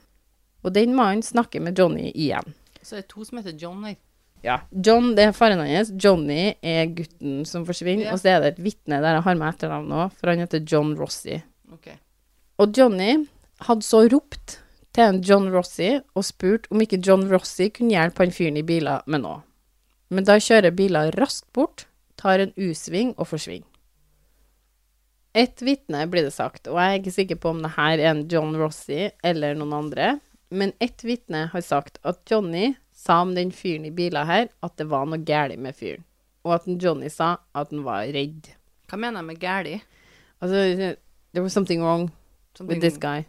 Og 0.66 0.74
den 0.74 0.98
mannen 0.98 1.24
snakker 1.24 1.62
med 1.62 1.78
Johnny 1.78 2.10
igjen. 2.12 2.56
Så 2.86 3.00
det 3.00 3.06
er 3.06 3.08
to 3.10 3.25
som 3.25 3.39
heter 3.42 3.56
John 3.60 3.82
her. 3.88 3.98
Ja. 4.46 4.60
John, 4.70 5.13
det 5.18 5.24
er 5.25 5.34
faren 5.34 5.63
hans. 5.63 5.89
Johnny 6.01 6.54
er 6.62 6.92
gutten 6.94 7.39
som 7.50 7.65
forsvinner. 7.65 8.06
Ja. 8.06 8.13
Og 8.13 8.22
så 8.22 8.36
er 8.36 8.44
det 8.44 8.51
et 8.54 8.63
vitne 8.68 9.00
der 9.01 9.18
jeg 9.18 9.25
har 9.25 9.39
med 9.39 9.50
etternavn 9.50 9.96
òg, 9.96 10.13
for 10.20 10.32
han 10.32 10.44
heter 10.44 10.62
John 10.62 10.94
Rossi. 11.00 11.39
Okay. 11.74 11.98
Og 12.62 12.75
Johnny 12.77 13.25
hadde 13.65 13.88
så 13.88 14.04
ropt 14.12 14.60
til 14.96 15.04
en 15.10 15.22
John 15.25 15.50
Rossi 15.51 15.96
og 16.15 16.27
spurt 16.27 16.70
om 16.72 16.84
ikke 16.84 17.01
John 17.04 17.25
Rossi 17.32 17.72
kunne 17.74 17.96
hjelpe 17.96 18.24
han 18.24 18.36
fyren 18.36 18.60
i 18.62 18.65
biler 18.68 19.04
med 19.10 19.25
noe. 19.25 19.42
Men 20.13 20.27
da 20.27 20.38
kjører 20.38 20.75
biler 20.75 21.15
raskt 21.18 21.50
bort, 21.56 21.88
tar 22.20 22.44
en 22.44 22.54
U-sving 22.54 23.15
og 23.18 23.27
forsvinner. 23.32 23.68
Et 25.36 25.65
vitne 25.68 26.06
blir 26.08 26.24
det 26.24 26.32
sagt, 26.32 26.70
og 26.72 26.77
jeg 26.80 26.94
er 26.94 27.01
ikke 27.01 27.12
sikker 27.12 27.39
på 27.44 27.51
om 27.51 27.58
det 27.65 27.74
her 27.75 27.98
er 27.98 28.13
en 28.13 28.22
John 28.32 28.54
Rossi 28.56 29.10
eller 29.25 29.58
noen 29.60 29.74
andre, 29.82 30.13
men 30.56 30.72
ett 30.80 31.04
vitne 31.06 31.46
har 31.52 31.62
sagt 31.66 32.00
at 32.08 32.22
Johnny 32.32 32.74
sa 32.96 33.20
om 33.26 33.34
den 33.36 33.52
fyren 33.52 33.86
i 33.86 33.92
bilen 33.96 34.26
her 34.30 34.48
at 34.64 34.78
det 34.80 34.88
var 34.90 35.06
noe 35.10 35.20
galt 35.28 35.60
med 35.60 35.76
fyren, 35.78 36.06
og 36.48 36.56
at 36.58 36.68
Johnny 36.82 37.10
sa 37.12 37.34
at 37.54 37.72
han 37.74 37.84
var 37.86 38.08
redd. 38.16 38.50
Hva 38.90 38.98
mener 39.02 39.20
jeg 39.22 39.30
med 39.30 39.40
galt? 39.42 39.86
Altså, 40.42 40.96
there 41.34 41.44
was 41.44 41.54
something 41.54 41.82
wrong 41.84 42.10
with 42.62 42.80
this 42.82 42.98
guy. 42.98 43.26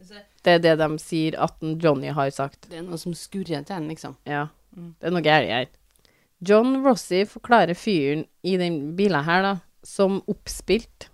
Det 0.00 0.24
Det 0.44 0.52
er 0.54 0.58
det 0.64 0.78
de 0.80 0.98
sier 1.02 1.34
at 1.36 1.58
Johnny 1.82 2.08
har 2.16 2.30
sagt. 2.32 2.70
Det 2.70 2.78
er 2.78 2.82
noe 2.86 2.96
som 2.98 3.12
skurrer 3.12 3.60
til 3.66 3.74
henne, 3.74 3.88
liksom. 3.92 4.16
Ja, 4.24 4.46
Mm. 4.72 4.94
det 5.00 5.06
er 5.06 5.10
noe 5.10 5.22
galt 5.22 5.48
her. 5.50 5.66
John 6.40 6.76
Rossi 6.86 7.24
forklarer 7.26 7.74
fyren 7.74 8.24
i 8.42 8.56
den 8.56 8.96
bilen 8.96 9.24
her, 9.24 9.42
da, 9.42 9.56
som 9.84 10.22
oppspilt. 10.26 11.09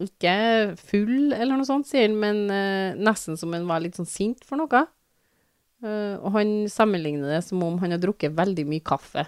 Ikke 0.00 0.34
full 0.80 1.34
eller 1.34 1.58
noe 1.58 1.68
sånt, 1.68 1.88
sier 1.90 2.06
han, 2.08 2.16
men 2.20 2.46
uh, 2.48 2.96
nesten 2.96 3.36
som 3.36 3.52
han 3.52 3.68
var 3.68 3.82
litt 3.84 3.98
sånn 3.98 4.08
sint 4.08 4.46
for 4.48 4.60
noe. 4.60 4.86
Uh, 5.84 6.16
og 6.20 6.32
han 6.38 6.54
sammenligner 6.72 7.36
det 7.36 7.42
som 7.46 7.60
om 7.64 7.76
han 7.82 7.94
har 7.94 8.00
drukket 8.00 8.36
veldig 8.36 8.64
mye 8.68 8.84
kaffe, 8.84 9.26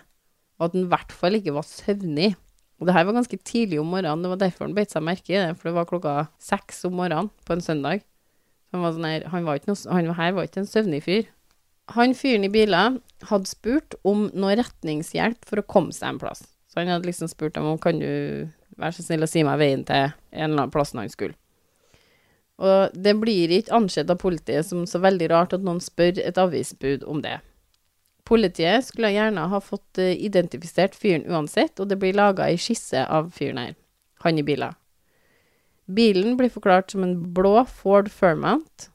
og 0.59 0.67
at 0.67 0.77
han 0.77 0.87
i 0.87 0.93
hvert 0.93 1.13
fall 1.17 1.37
ikke 1.39 1.55
var 1.57 1.69
søvnig. 1.69 2.33
Og 2.81 2.89
det 2.89 2.97
her 2.97 3.07
var 3.07 3.15
ganske 3.15 3.39
tidlig 3.47 3.79
om 3.79 3.93
morgenen, 3.93 4.25
det 4.25 4.33
var 4.33 4.41
derfor 4.41 4.67
han 4.67 4.75
beit 4.77 4.93
seg 4.93 5.05
merke 5.07 5.31
i 5.31 5.39
det, 5.39 5.53
for 5.59 5.71
det 5.71 5.77
var 5.77 5.91
klokka 5.91 6.15
seks 6.43 6.83
om 6.89 6.97
morgenen 6.99 7.31
på 7.47 7.55
en 7.55 7.65
søndag. 7.65 8.03
Han 8.73 8.83
var 8.83 8.97
sånn 8.97 9.07
her, 9.07 9.29
han, 9.31 9.45
var 9.47 9.61
ikke 9.61 9.71
noe, 9.71 9.81
han 9.93 10.11
her 10.17 10.35
var 10.35 10.49
ikke 10.49 10.63
en 10.65 10.71
søvnig 10.71 11.03
fyr. 11.05 11.29
Han 11.93 12.17
fyren 12.17 12.47
i 12.47 12.53
bilen 12.53 12.99
hadde 13.29 13.51
spurt 13.51 13.95
om 14.09 14.29
noe 14.33 14.57
retningshjelp 14.59 15.45
for 15.47 15.61
å 15.61 15.67
komme 15.69 15.93
seg 15.95 16.15
en 16.15 16.21
plass. 16.23 16.47
Så 16.73 16.81
han 16.81 16.89
hadde 16.89 17.09
liksom 17.09 17.29
spurt 17.29 17.55
dem 17.59 17.69
om 17.69 17.81
kan 17.81 18.01
du 18.01 18.49
være 18.79 18.97
så 18.97 19.07
snill 19.07 19.27
å 19.27 19.31
si 19.31 19.45
meg 19.47 19.61
veien 19.61 19.87
til 19.89 20.09
en 20.09 20.13
eller 20.33 20.65
annen 20.65 20.75
plass 20.75 20.95
han 20.97 21.11
skulle. 21.13 21.37
Og 22.63 22.95
det 22.95 23.15
blir 23.19 23.51
ikke 23.51 23.75
ansett 23.75 24.11
av 24.13 24.21
politiet 24.23 24.67
som 24.69 24.85
så 24.87 25.01
veldig 25.03 25.31
rart 25.33 25.57
at 25.57 25.65
noen 25.65 25.81
spør 25.83 26.21
et 26.23 26.39
avisbud 26.39 27.07
om 27.09 27.23
det. 27.25 27.41
Politiet 28.29 28.87
skulle 28.87 29.11
gjerne 29.11 29.49
ha 29.51 29.59
fått 29.61 29.99
eh, 29.99 30.15
identifisert 30.15 30.95
fyren 30.95 31.27
uansett, 31.27 31.81
og 31.83 31.91
det 31.91 31.99
blir 31.99 32.15
laga 32.15 32.47
ei 32.47 32.61
skisse 32.61 33.03
av 33.03 33.33
fyren 33.35 33.59
her, 33.59 33.75
han 34.23 34.39
i 34.39 34.47
bilen. 34.47 34.77
Bilen 35.91 36.37
blir 36.39 36.53
forklart 36.53 36.95
som 36.95 37.03
en 37.03 37.17
blå 37.35 37.57
Ford 37.67 38.07
Fermount 38.13 38.87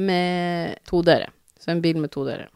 med 0.00 0.80
to 0.88 1.02
dører. 1.04 1.28
Så 1.60 1.74
en 1.74 1.82
bil 1.84 2.00
med 2.00 2.10
to 2.14 2.24
dører. 2.24 2.48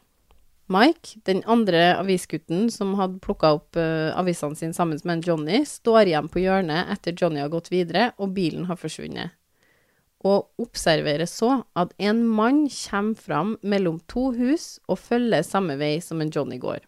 Mike, 0.66 1.20
den 1.28 1.42
andre 1.44 1.92
avisgutten 1.98 2.70
som 2.72 2.94
hadde 2.96 3.20
plukka 3.20 3.50
opp 3.58 3.76
uh, 3.76 4.16
avisene 4.16 4.56
sine 4.56 4.76
sammen 4.76 5.00
med 5.04 5.18
en 5.18 5.24
Johnny, 5.26 5.58
står 5.68 6.08
igjen 6.08 6.30
på 6.32 6.40
hjørnet 6.40 6.92
etter 6.94 7.12
Johnny 7.20 7.42
har 7.42 7.52
gått 7.52 7.68
videre 7.72 8.12
og 8.16 8.32
bilen 8.36 8.64
har 8.70 8.80
forsvunnet. 8.80 9.36
Og 10.24 10.48
observerer 10.64 11.28
så 11.28 11.66
at 11.76 11.92
en 12.00 12.22
mann 12.24 12.64
kommer 12.72 13.20
fram 13.20 13.58
mellom 13.60 14.00
to 14.08 14.30
hus 14.32 14.78
og 14.88 15.02
følger 15.02 15.44
samme 15.44 15.76
vei 15.76 15.98
som 16.00 16.24
en 16.24 16.32
Johnny 16.32 16.56
går. 16.62 16.80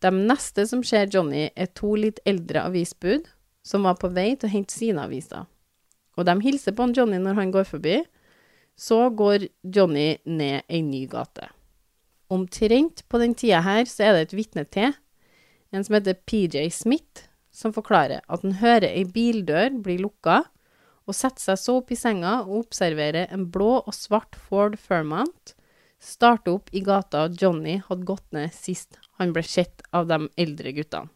De 0.00 0.12
neste 0.14 0.64
som 0.70 0.80
ser 0.86 1.10
Johnny, 1.12 1.50
er 1.54 1.68
to 1.76 1.92
litt 1.98 2.22
eldre 2.24 2.62
avisbud 2.70 3.28
som 3.66 3.84
var 3.84 3.98
på 4.00 4.08
vei 4.14 4.30
til 4.36 4.48
å 4.48 4.54
hente 4.54 4.72
sine 4.72 5.04
aviser. 5.04 5.44
Og 6.16 6.24
de 6.24 6.38
hilser 6.42 6.72
på 6.72 6.86
en 6.86 6.96
Johnny 6.96 7.20
når 7.20 7.36
han 7.38 7.52
går 7.54 7.68
forbi. 7.68 8.00
Så 8.78 9.08
går 9.10 9.48
Johnny 9.74 10.16
ned 10.24 10.64
ei 10.70 10.82
ny 10.86 11.04
gate. 11.10 11.50
Omtrent 12.28 13.04
på 13.08 13.20
den 13.22 13.34
tida 13.38 13.62
her 13.64 13.88
så 13.88 14.08
er 14.08 14.16
det 14.16 14.26
et 14.26 14.36
vitne 14.36 14.64
til, 14.68 14.92
en 15.72 15.84
som 15.84 15.96
heter 15.96 16.18
PJ 16.28 16.68
Smith, 16.72 17.26
som 17.52 17.74
forklarer 17.74 18.20
at 18.24 18.44
han 18.44 18.58
hører 18.60 18.88
ei 18.90 19.04
bildør 19.08 19.80
bli 19.84 19.98
lukka, 20.02 20.42
og 21.08 21.16
setter 21.16 21.40
seg 21.40 21.60
så 21.60 21.76
opp 21.80 21.92
i 21.92 21.96
senga 21.96 22.42
og 22.44 22.66
observerer 22.66 23.30
en 23.32 23.46
blå 23.48 23.78
og 23.78 23.94
svart 23.96 24.36
Ford 24.36 24.76
Fermont 24.76 25.54
starte 25.98 26.52
opp 26.52 26.68
i 26.76 26.82
gata 26.84 27.26
Johnny 27.32 27.78
hadde 27.88 28.06
gått 28.06 28.26
ned 28.36 28.52
sist 28.54 28.98
han 29.18 29.32
ble 29.34 29.42
sett 29.42 29.82
av 29.90 30.06
de 30.10 30.28
eldre 30.38 30.72
guttene. 30.76 31.10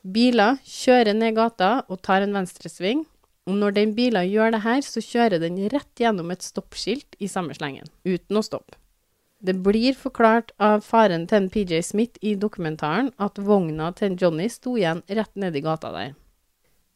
Biler 0.00 0.60
kjører 0.64 1.16
ned 1.16 1.34
gata 1.36 1.82
og 1.90 2.00
tar 2.06 2.24
en 2.24 2.36
venstresving, 2.36 3.02
og 3.48 3.56
når 3.58 3.74
den 3.76 3.90
bilen 3.96 4.28
gjør 4.30 4.54
det 4.54 4.62
her, 4.64 4.80
så 4.84 5.02
kjører 5.04 5.42
den 5.42 5.58
rett 5.72 6.00
gjennom 6.00 6.30
et 6.32 6.44
stoppskilt 6.44 7.18
i 7.20 7.28
samme 7.28 7.56
slengen, 7.56 7.88
uten 8.06 8.38
å 8.38 8.44
stoppe. 8.44 8.79
Det 9.40 9.54
blir 9.64 9.94
forklart 9.96 10.52
av 10.60 10.82
faren 10.84 11.24
til 11.28 11.38
en 11.38 11.50
PJ 11.52 11.80
Smith 11.82 12.20
i 12.20 12.34
dokumentaren 12.36 13.08
at 13.16 13.40
vogna 13.40 13.88
til 13.96 14.10
en 14.10 14.18
Johnny 14.20 14.48
sto 14.52 14.74
igjen 14.76 15.00
rett 15.08 15.32
nedi 15.40 15.62
gata 15.64 15.92
der. 15.94 16.12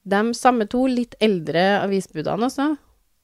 De 0.05 0.21
samme 0.37 0.67
to 0.69 0.83
litt 0.85 1.17
eldre 1.25 1.63
avisbudene 1.81 2.51
også 2.51 2.75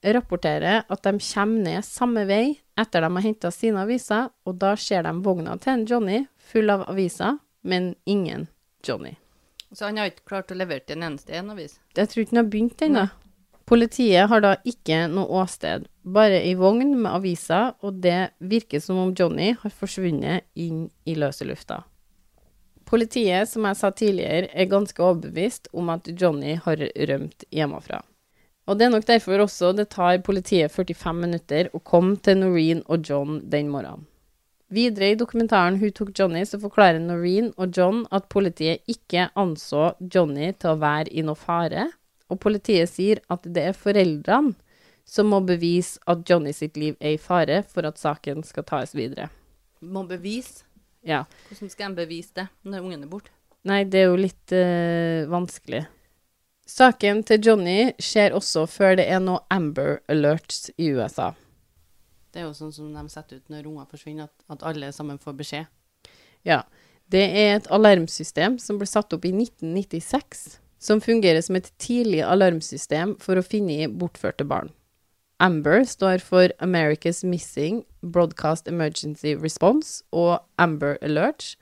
rapporterer 0.00 0.86
at 0.88 1.02
de 1.04 1.12
kommer 1.20 1.64
ned 1.66 1.84
samme 1.84 2.24
vei 2.24 2.56
etter 2.80 3.04
de 3.04 3.10
har 3.12 3.26
henta 3.26 3.50
sine 3.52 3.82
aviser, 3.84 4.30
og 4.48 4.56
da 4.62 4.72
ser 4.80 5.04
de 5.04 5.12
vogna 5.20 5.58
til 5.60 5.74
en 5.74 5.86
Johnny 5.90 6.22
full 6.52 6.72
av 6.72 6.86
aviser, 6.88 7.36
men 7.60 7.92
ingen 8.08 8.48
Johnny. 8.86 9.18
Så 9.72 9.84
han 9.84 10.00
har 10.00 10.08
ikke 10.08 10.30
klart 10.32 10.50
å 10.50 10.56
levere 10.56 10.80
til 10.86 10.96
en 10.96 11.10
eneste 11.10 11.36
en 11.36 11.52
avis? 11.52 11.76
Jeg 11.94 12.08
tror 12.08 12.24
ikke 12.24 12.34
han 12.34 12.40
har 12.40 12.48
begynt 12.54 12.86
ennå. 12.88 13.04
Politiet 13.70 14.26
har 14.26 14.42
da 14.42 14.56
ikke 14.66 15.04
noe 15.12 15.44
åsted, 15.44 15.84
bare 16.02 16.40
ei 16.42 16.56
vogn 16.58 16.96
med 17.04 17.12
aviser, 17.12 17.76
og 17.86 18.00
det 18.02 18.32
virker 18.42 18.82
som 18.82 18.98
om 18.98 19.12
Johnny 19.14 19.52
har 19.60 19.70
forsvunnet 19.70 20.48
inn 20.58 20.88
i 21.06 21.14
løse 21.14 21.46
lufta. 21.46 21.84
Politiet, 22.90 23.46
som 23.46 23.68
jeg 23.68 23.78
sa 23.78 23.92
tidligere, 23.94 24.48
er 24.50 24.66
ganske 24.72 24.98
overbevist 24.98 25.70
om 25.70 25.92
at 25.94 26.10
Johnny 26.10 26.56
har 26.64 26.82
rømt 26.82 27.46
hjemmefra. 27.54 28.00
Og 28.66 28.78
det 28.78 28.88
er 28.88 28.92
nok 28.96 29.06
derfor 29.06 29.44
også 29.44 29.70
det 29.78 29.86
tar 29.94 30.18
politiet 30.26 30.74
45 30.74 31.14
minutter 31.20 31.70
å 31.70 31.78
komme 31.78 32.18
til 32.18 32.42
Noreen 32.42 32.82
og 32.90 33.06
John 33.06 33.38
den 33.54 33.70
morgenen. 33.70 34.08
Videre 34.70 35.12
i 35.12 35.18
dokumentaren 35.18 35.78
Who 35.78 35.92
Took 35.94 36.10
Johnny 36.18 36.42
så 36.46 36.58
forklarer 36.62 36.98
Noreen 37.02 37.52
og 37.56 37.70
John 37.78 38.04
at 38.10 38.28
politiet 38.30 38.82
ikke 38.90 39.28
anså 39.38 39.92
Johnny 40.02 40.50
til 40.58 40.74
å 40.74 40.78
være 40.82 41.10
i 41.10 41.22
noe 41.26 41.38
fare, 41.38 41.88
og 42.30 42.40
politiet 42.42 42.90
sier 42.90 43.20
at 43.32 43.44
det 43.44 43.66
er 43.70 43.76
foreldrene 43.76 44.54
som 45.10 45.30
må 45.32 45.40
bevise 45.42 45.98
at 46.10 46.22
Johnny 46.28 46.52
sitt 46.54 46.78
liv 46.78 46.94
er 47.00 47.16
i 47.16 47.20
fare 47.20 47.62
for 47.66 47.86
at 47.88 47.98
saken 47.98 48.44
skal 48.46 48.66
tas 48.68 48.94
videre. 48.94 49.28
Må 49.80 50.04
bevise? 50.06 50.64
Ja. 51.06 51.24
Hvordan 51.48 51.72
skal 51.72 51.94
de 51.94 52.04
bevise 52.04 52.36
det 52.36 52.46
når 52.62 52.84
ungen 52.84 53.06
er 53.06 53.10
borte? 53.10 53.32
Nei, 53.66 53.82
det 53.84 54.04
er 54.04 54.08
jo 54.08 54.20
litt 54.20 54.54
uh, 54.54 55.26
vanskelig. 55.32 55.82
Saken 56.70 57.24
til 57.26 57.42
Johnny 57.44 57.90
skjer 58.00 58.36
også 58.36 58.64
før 58.70 59.00
det 59.00 59.08
er 59.10 59.20
noe 59.24 59.42
Amber 59.50 59.98
Alerts 60.12 60.70
i 60.78 60.92
USA. 60.94 61.32
Det 62.30 62.44
er 62.44 62.46
jo 62.46 62.54
sånn 62.54 62.72
som 62.72 62.92
de 62.94 63.02
setter 63.10 63.40
ut 63.40 63.50
når 63.50 63.66
unger 63.66 63.88
forsvinner, 63.90 64.30
at, 64.30 64.44
at 64.54 64.62
alle 64.70 64.92
sammen 64.94 65.18
får 65.18 65.34
beskjed. 65.40 65.70
Ja. 66.46 66.62
Det 67.10 67.24
er 67.26 67.56
et 67.56 67.66
alarmsystem 67.74 68.60
som 68.62 68.78
ble 68.78 68.86
satt 68.86 69.10
opp 69.16 69.24
i 69.26 69.32
1996, 69.34 70.60
som 70.80 71.00
fungerer 71.04 71.44
som 71.44 71.58
et 71.58 71.68
tidlig 71.78 72.22
alarmsystem 72.24 73.14
for 73.20 73.38
å 73.38 73.44
finne 73.44 73.90
bortførte 74.00 74.46
barn. 74.48 74.72
Amber 75.40 75.84
står 75.88 76.20
for 76.24 76.52
America's 76.60 77.22
Missing 77.24 77.84
Broadcast 78.02 78.68
Emergency 78.68 79.34
Response, 79.36 80.02
og 80.12 80.40
Amber 80.60 80.98
Alert 81.00 81.54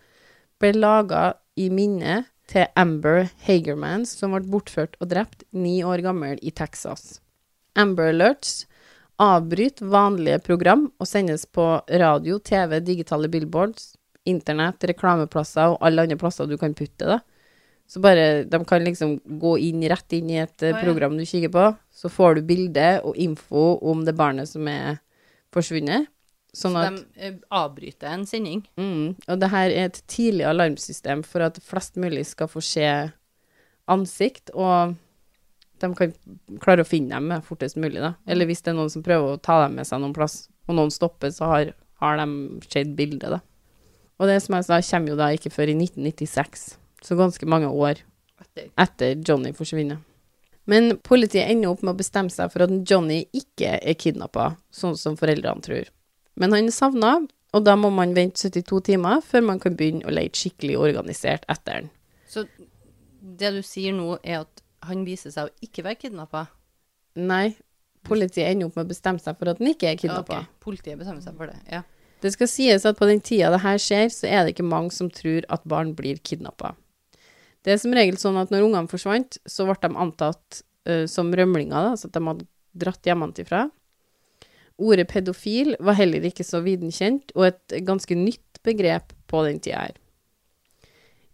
ble 0.59 0.73
laga 0.75 1.37
i 1.59 1.69
minne 1.71 2.25
til 2.51 2.67
Amber 2.79 3.29
Hagerman, 3.47 4.07
som 4.07 4.35
ble 4.35 4.43
bortført 4.51 4.97
og 4.99 5.13
drept 5.13 5.45
ni 5.53 5.79
år 5.87 6.03
gammel 6.03 6.41
i 6.43 6.51
Texas. 6.51 7.21
Amber 7.79 8.11
Alerts 8.11 8.65
avbryter 9.23 9.87
vanlige 9.91 10.41
program 10.47 10.89
og 10.99 11.11
sendes 11.11 11.45
på 11.47 11.67
radio, 12.03 12.39
TV, 12.39 12.79
digitale 12.83 13.31
billboards, 13.31 13.93
internett, 14.29 14.85
reklameplasser 14.91 15.75
og 15.75 15.83
alle 15.85 16.07
andre 16.07 16.19
plasser 16.19 16.51
du 16.51 16.57
kan 16.59 16.75
putte 16.79 17.07
det. 17.15 17.19
Så 17.89 18.03
bare, 18.05 18.45
de 18.45 18.59
kan 18.69 18.85
liksom 18.85 19.17
gå 19.41 19.55
inn, 19.65 19.81
rett 19.89 20.13
inn 20.13 20.29
i 20.29 20.43
et 20.43 20.65
ja. 20.65 20.77
program 20.83 21.17
du 21.17 21.25
kikker 21.25 21.53
på, 21.55 21.65
så 21.89 22.11
får 22.13 22.37
du 22.37 22.43
bilde 22.51 22.89
og 23.01 23.17
info 23.17 23.79
om 23.81 24.03
det 24.05 24.13
barnet 24.19 24.51
som 24.51 24.69
er 24.69 24.99
forsvunnet. 25.55 26.11
Sånn 26.53 26.77
Så 26.77 26.83
at, 26.85 26.99
de 27.01 27.29
eh, 27.31 27.39
avbryter 27.53 28.13
en 28.13 28.27
sending. 28.29 28.63
mm, 28.77 29.29
og 29.29 29.41
det 29.41 29.51
her 29.53 29.71
er 29.71 29.89
et 29.89 30.01
tidlig 30.09 30.47
alarmsystem 30.49 31.23
for 31.25 31.45
at 31.45 31.61
flest 31.65 31.97
mulig 32.01 32.27
skal 32.29 32.49
få 32.53 32.61
se 32.65 32.89
ansikt, 33.89 34.53
og 34.53 34.97
de 35.81 35.91
kan 35.97 36.13
klare 36.61 36.85
å 36.85 36.89
finne 36.89 37.17
dem 37.17 37.45
fortest 37.47 37.79
mulig, 37.81 38.01
da. 38.03 38.15
Eller 38.29 38.49
hvis 38.49 38.65
det 38.65 38.73
er 38.73 38.79
noen 38.81 38.93
som 38.93 39.05
prøver 39.05 39.37
å 39.37 39.41
ta 39.41 39.63
dem 39.65 39.79
med 39.79 39.89
seg 39.89 40.03
noen 40.03 40.17
plass, 40.17 40.43
og 40.69 40.77
noen 40.77 40.93
stopper, 40.93 41.33
så 41.33 41.49
har, 41.53 41.73
har 42.03 42.21
de 42.21 42.29
sett 42.69 42.93
bildet, 42.99 43.31
da. 43.39 43.41
Og 44.19 44.29
det 44.29 44.41
som 44.45 44.59
jeg 44.59 44.67
sa, 44.67 44.81
kommer 44.91 45.15
jo 45.15 45.21
da 45.21 45.31
ikke 45.33 45.55
før 45.55 45.73
i 45.73 45.79
1996. 45.79 46.69
Så 47.05 47.17
ganske 47.19 47.47
mange 47.47 47.69
år 47.71 48.03
Etter. 48.41 48.71
etter 48.77 49.17
Johnny 49.25 49.53
forsvinner. 49.55 50.01
Men 50.69 50.99
politiet 51.01 51.49
ender 51.49 51.71
opp 51.73 51.83
med 51.83 51.95
å 51.95 51.99
bestemme 51.99 52.31
seg 52.33 52.51
for 52.53 52.67
at 52.67 52.73
Johnny 52.85 53.23
ikke 53.33 53.79
er 53.79 53.97
kidnappa, 53.97 54.51
sånn 54.75 54.99
som 55.01 55.17
foreldrene 55.17 55.65
tror. 55.65 55.89
Men 56.37 56.53
han 56.53 56.69
er 56.69 56.75
savna, 56.77 57.13
og 57.57 57.65
da 57.65 57.75
må 57.81 57.89
man 57.95 58.13
vente 58.17 58.51
72 58.51 58.83
timer 58.91 59.23
før 59.25 59.47
man 59.49 59.63
kan 59.63 59.79
begynne 59.79 60.05
å 60.05 60.13
lete 60.13 60.37
skikkelig 60.37 60.77
organisert 60.79 61.47
etter 61.49 61.79
han. 61.81 61.89
Så 62.29 62.45
det 63.39 63.55
du 63.57 63.63
sier 63.65 63.97
nå, 63.97 64.19
er 64.23 64.43
at 64.43 64.63
han 64.85 65.07
viser 65.09 65.33
seg 65.33 65.49
å 65.49 65.65
ikke 65.65 65.87
være 65.87 66.03
kidnappa? 66.05 66.45
Nei, 67.19 67.57
politiet 68.07 68.51
ender 68.51 68.69
opp 68.69 68.77
med 68.77 68.87
å 68.87 68.93
bestemme 68.93 69.23
seg 69.23 69.39
for 69.41 69.51
at 69.51 69.63
han 69.63 69.71
ikke 69.73 69.89
er 69.91 69.97
kidnappa. 70.01 70.43
Ok, 70.45 70.61
Politiet 70.69 71.01
bestemmer 71.01 71.25
seg 71.25 71.39
for 71.41 71.51
det, 71.51 71.57
ja. 71.73 71.83
Det 72.21 72.35
skal 72.35 72.51
sies 72.51 72.85
at 72.89 72.99
på 72.99 73.07
den 73.09 73.23
tida 73.25 73.49
det 73.55 73.63
her 73.63 73.81
skjer, 73.81 74.13
så 74.13 74.29
er 74.29 74.45
det 74.45 74.53
ikke 74.57 74.67
mange 74.67 74.93
som 74.95 75.09
tror 75.11 75.47
at 75.55 75.65
barn 75.71 75.95
blir 75.97 76.19
kidnappa. 76.21 76.75
Det 77.65 77.75
er 77.75 77.81
som 77.83 77.95
regel 77.97 78.19
sånn 78.21 78.39
at 78.41 78.53
når 78.55 78.69
ungene 78.69 78.91
forsvant, 78.91 79.41
så 79.49 79.67
ble 79.67 79.77
de 79.83 79.91
antatt 79.99 80.63
uh, 80.89 81.05
som 81.11 81.33
rømlinger, 81.35 81.91
da, 81.91 81.97
så 81.99 82.09
at 82.09 82.17
de 82.17 82.25
hadde 82.27 82.49
dratt 82.79 83.09
hjemmefra. 83.09 83.67
Ordet 84.79 85.09
pedofil 85.11 85.75
var 85.83 85.99
heller 85.99 86.23
ikke 86.29 86.47
så 86.47 86.63
viden 86.63 86.93
kjent, 86.95 87.35
og 87.35 87.51
et 87.51 87.81
ganske 87.87 88.15
nytt 88.15 88.61
begrep 88.67 89.11
på 89.31 89.43
den 89.47 89.59
tida 89.63 89.89
her. 89.89 89.97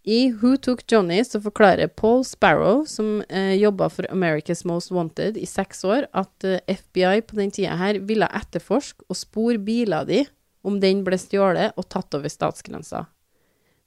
I 0.04 0.28
Who 0.32 0.56
Took 0.60 0.82
Johnny 0.92 1.22
så 1.24 1.40
forklarer 1.40 1.88
Paul 1.88 2.24
Sparrow, 2.28 2.84
som 2.84 3.22
eh, 3.28 3.54
jobba 3.56 3.88
for 3.88 4.04
America's 4.12 4.60
Most 4.68 4.92
Wanted 4.92 5.38
i 5.40 5.46
seks 5.48 5.80
år, 5.84 6.04
at 6.12 6.44
eh, 6.44 6.60
FBI 6.68 7.22
på 7.24 7.38
den 7.38 7.52
tida 7.52 7.76
her 7.80 7.96
ville 8.04 8.28
etterforske 8.28 9.06
og 9.08 9.16
spore 9.16 9.56
biler 9.64 10.04
di 10.08 10.20
om 10.64 10.76
den 10.80 11.00
ble 11.06 11.16
stjålet 11.20 11.72
og 11.80 11.88
tatt 11.88 12.16
over 12.16 12.32
statsgrensa. 12.32 13.06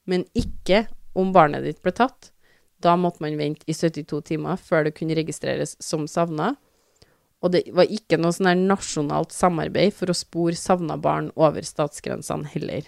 Men 0.10 0.26
ikke 0.38 0.88
om 1.18 1.34
barnet 1.36 1.66
ditt 1.66 1.82
ble 1.84 1.94
tatt. 1.96 2.32
Da 2.84 2.94
måtte 3.00 3.24
man 3.26 3.38
vente 3.40 3.66
i 3.66 3.74
72 3.74 4.22
timer 4.32 4.60
før 4.62 4.86
det 4.88 4.96
kunne 4.98 5.18
registreres 5.18 5.76
som 5.84 6.06
savna. 6.10 6.54
Og 7.42 7.54
det 7.54 7.64
var 7.76 7.90
ikke 7.94 8.20
noe 8.20 8.34
sånn 8.34 8.50
her 8.50 8.58
nasjonalt 8.58 9.34
samarbeid 9.34 9.94
for 9.98 10.10
å 10.10 10.18
spore 10.18 10.58
savna 10.58 10.98
barn 11.02 11.30
over 11.38 11.66
statsgrensene 11.66 12.50
heller. 12.54 12.88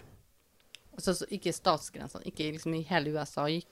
Altså 0.97 1.15
så 1.15 1.27
ikke 1.31 1.53
statsgrensene, 1.55 2.25
ikke 2.27 2.49
liksom 2.51 2.73
i 2.75 2.83
hele 2.89 3.13
USA 3.15 3.45
gikk 3.47 3.67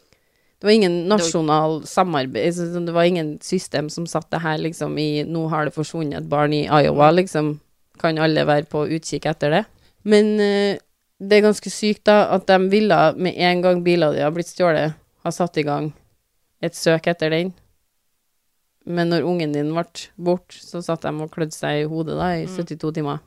Det 0.58 0.66
var 0.66 0.74
ingen 0.74 0.94
nasjonal 1.10 1.82
samarbeid, 1.86 2.56
så 2.56 2.80
det 2.82 2.94
var 2.96 3.06
ingen 3.10 3.36
system 3.44 3.90
som 3.94 4.08
satt 4.10 4.30
det 4.32 4.42
her 4.42 4.58
liksom 4.62 4.96
i 4.98 5.26
Nå 5.28 5.48
har 5.52 5.68
det 5.68 5.76
forsvunnet 5.76 6.24
et 6.24 6.30
barn 6.30 6.56
i 6.56 6.66
Iowa, 6.66 7.12
liksom. 7.14 7.60
Kan 8.02 8.18
alle 8.22 8.46
være 8.46 8.70
på 8.70 8.86
utkikk 8.96 9.28
etter 9.30 9.54
det? 9.54 9.64
Men 10.08 10.40
eh, 10.40 10.80
det 11.18 11.38
er 11.38 11.46
ganske 11.48 11.72
sykt, 11.74 12.04
da, 12.06 12.28
at 12.36 12.46
de 12.50 12.58
ville 12.70 12.98
med 13.18 13.38
en 13.50 13.62
gang 13.64 13.80
biler 13.86 14.14
de 14.14 14.22
har 14.22 14.34
blitt 14.36 14.52
stjålet, 14.52 14.94
ha 15.26 15.32
satt 15.34 15.58
i 15.58 15.66
gang 15.66 15.92
et 16.64 16.78
søk 16.78 17.10
etter 17.10 17.34
den. 17.34 17.54
Men 18.88 19.12
når 19.12 19.26
ungen 19.28 19.54
din 19.56 19.74
ble 19.76 19.86
borte, 20.16 20.62
så 20.64 20.82
satt 20.86 21.04
de 21.04 21.12
og 21.12 21.32
klødde 21.34 21.56
seg 21.56 21.82
i 21.82 21.88
hodet 21.90 22.16
da, 22.20 22.30
i 22.40 22.46
72 22.48 22.94
timer. 22.96 23.20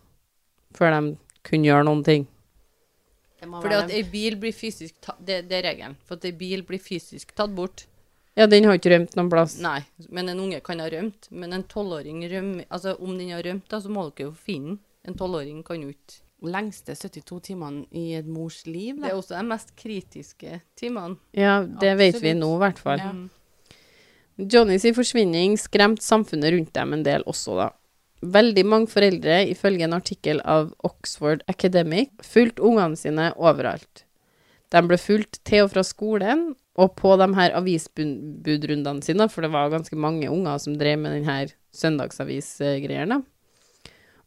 Før 0.76 0.94
de 0.94 1.16
kunne 1.46 1.68
gjøre 1.68 1.86
noen 1.88 2.04
ting. 2.06 2.28
Fordi 3.40 3.76
at 3.76 3.92
ei 3.96 4.02
bil 4.04 4.36
blir 4.40 4.52
fysisk 4.52 4.98
ta 5.04 5.14
det, 5.18 5.42
det 5.48 5.58
er 5.60 5.66
regelen. 5.70 5.96
For 6.06 6.20
at 6.20 6.26
ei 6.28 6.34
bil 6.36 6.62
blir 6.68 6.80
fysisk 6.82 7.32
tatt 7.36 7.52
bort. 7.56 7.86
Ja, 8.38 8.46
den 8.46 8.64
har 8.68 8.78
ikke 8.78 8.92
rømt 8.92 9.16
noen 9.18 9.30
plass. 9.32 9.56
Nei, 9.60 9.80
men 10.08 10.30
en 10.32 10.40
unge 10.40 10.60
kan 10.64 10.80
ha 10.80 10.88
rømt. 10.92 11.28
Men 11.32 11.56
en 11.56 11.66
tolvåring 11.68 12.22
rømmer 12.30 12.68
Altså, 12.68 12.94
om 13.00 13.16
den 13.18 13.32
har 13.34 13.42
rømt, 13.44 13.66
da, 13.68 13.80
så 13.80 13.92
må 13.92 14.06
dere 14.10 14.28
jo 14.30 14.34
finne 14.36 14.76
den. 14.76 14.82
En 15.08 15.16
tolvåring 15.16 15.62
kan 15.64 15.80
jo 15.80 15.88
ikke 15.92 16.20
Lengste 16.40 16.94
72 16.96 17.40
timene 17.50 17.84
i 17.92 18.14
et 18.16 18.28
mors 18.28 18.62
liv, 18.66 18.96
Det 19.00 19.10
er 19.10 19.18
også 19.18 19.36
de 19.36 19.44
mest 19.50 19.74
kritiske 19.76 20.60
timene. 20.78 21.18
Ja, 21.36 21.60
det 21.62 21.96
vet 22.00 22.20
vi 22.22 22.32
nå, 22.34 22.54
i 22.56 22.62
hvert 22.62 22.80
fall. 22.80 23.02
Ja. 23.02 23.12
Johnnys 24.40 24.86
forsvinning 24.96 25.58
skremte 25.60 26.04
samfunnet 26.04 26.54
rundt 26.54 26.72
dem 26.72 26.94
en 26.96 27.04
del 27.04 27.26
også, 27.28 27.58
da. 27.58 27.68
Veldig 28.20 28.64
mange 28.68 28.88
foreldre, 28.92 29.42
ifølge 29.48 29.84
en 29.84 29.96
artikkel 29.96 30.40
av 30.44 30.72
Oxford 30.84 31.44
Academic, 31.48 32.12
fulgte 32.24 32.64
ungene 32.64 32.96
sine 32.96 33.30
overalt. 33.36 34.04
De 34.70 34.82
ble 34.86 34.96
fulgt 35.00 35.40
til 35.48 35.64
og 35.66 35.72
fra 35.72 35.84
skolen, 35.84 36.50
og 36.80 36.94
på 36.96 37.16
de 37.20 37.26
her 37.36 37.56
avisbudrundene 37.58 39.04
sine, 39.04 39.26
for 39.28 39.44
det 39.44 39.52
var 39.52 39.72
ganske 39.72 39.96
mange 39.98 40.30
unger 40.30 40.60
som 40.62 40.76
drev 40.78 41.00
med 41.00 41.18
denne 41.18 41.50
søndagsavisgreiene. 41.76 43.20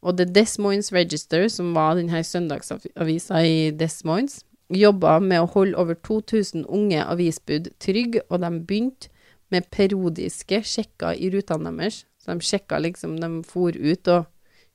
Og 0.04 0.18
The 0.20 0.28
Des 0.28 0.58
Moines 0.60 0.92
Register, 0.92 1.48
som 1.48 1.72
var 1.76 1.96
denne 1.96 2.20
søndagsavisa 2.28 3.40
i 3.48 3.72
Des 3.72 4.02
Moines, 4.04 4.42
jobba 4.74 5.18
med 5.24 5.44
å 5.44 5.50
holde 5.54 5.80
over 5.80 5.96
2000 5.96 6.66
unge 6.68 7.04
avisbud 7.04 7.72
trygge, 7.84 8.24
og 8.30 8.44
de 8.44 8.52
begynte 8.68 9.12
med 9.54 9.70
periodiske 9.72 10.64
sjekker 10.66 11.16
i 11.16 11.30
rutene 11.34 11.72
deres. 11.78 12.04
Så 12.20 12.34
de 12.34 12.48
sjekka 12.48 12.80
liksom, 12.82 13.16
de 13.22 13.30
for 13.48 13.76
ut 13.76 14.12
og 14.12 14.28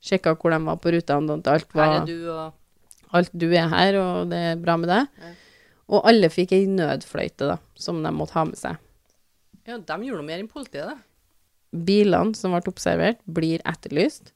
sjekka 0.04 0.36
hvor 0.38 0.54
de 0.54 0.62
var 0.64 0.80
på 0.80 0.92
rutene, 0.94 1.40
alt 1.50 1.74
var 1.76 2.06
du 2.06 2.16
og 2.30 3.14
alt 3.16 3.32
du 3.32 3.48
er 3.48 3.68
her, 3.72 3.96
og 4.00 4.32
det 4.32 4.40
er 4.52 4.60
bra 4.60 4.76
med 4.80 4.90
deg. 4.92 5.08
Ja. 5.22 5.34
Og 5.88 6.08
alle 6.10 6.28
fikk 6.32 6.52
ei 6.52 6.66
nødfløyte, 6.68 7.48
da, 7.48 7.56
som 7.80 8.02
de 8.04 8.12
måtte 8.12 8.36
ha 8.36 8.44
med 8.48 8.60
seg. 8.60 8.80
Ja, 9.68 9.78
de 9.78 9.96
gjorde 10.04 10.20
noe 10.20 10.28
mer 10.28 10.42
enn 10.42 10.50
politiet, 10.50 10.88
da. 10.88 10.98
Bilene 11.72 12.36
som 12.36 12.52
ble 12.54 12.60
observert, 12.68 13.20
blir 13.24 13.64
etterlyst. 13.68 14.32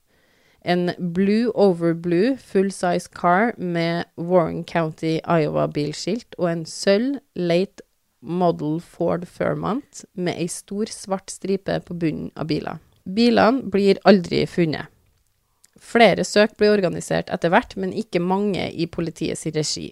En 0.64 0.92
blue 0.98 1.50
over 1.58 1.94
blue 1.94 2.36
full-size 2.38 3.10
car 3.10 3.52
med 3.58 4.04
Warren 4.16 4.62
County, 4.64 5.18
Iowa-bilskilt 5.26 6.36
og 6.38 6.50
en 6.52 6.66
sølv 6.68 7.18
late 7.34 7.82
model 8.22 8.78
Ford 8.80 9.26
Fairmont 9.26 10.04
med 10.14 10.38
ei 10.38 10.46
stor 10.46 10.90
svart 10.94 11.32
stripe 11.34 11.80
på 11.86 11.96
bunnen 11.98 12.30
av 12.38 12.46
biler. 12.52 12.78
Bilene 13.02 13.66
blir 13.74 13.98
aldri 14.06 14.44
funnet. 14.46 14.86
Flere 15.82 16.22
søk 16.22 16.54
blir 16.60 16.76
organisert 16.76 17.32
etter 17.34 17.50
hvert, 17.50 17.74
men 17.74 17.90
ikke 17.90 18.22
mange 18.22 18.68
i 18.70 18.86
politiets 18.86 19.42
regi. 19.50 19.88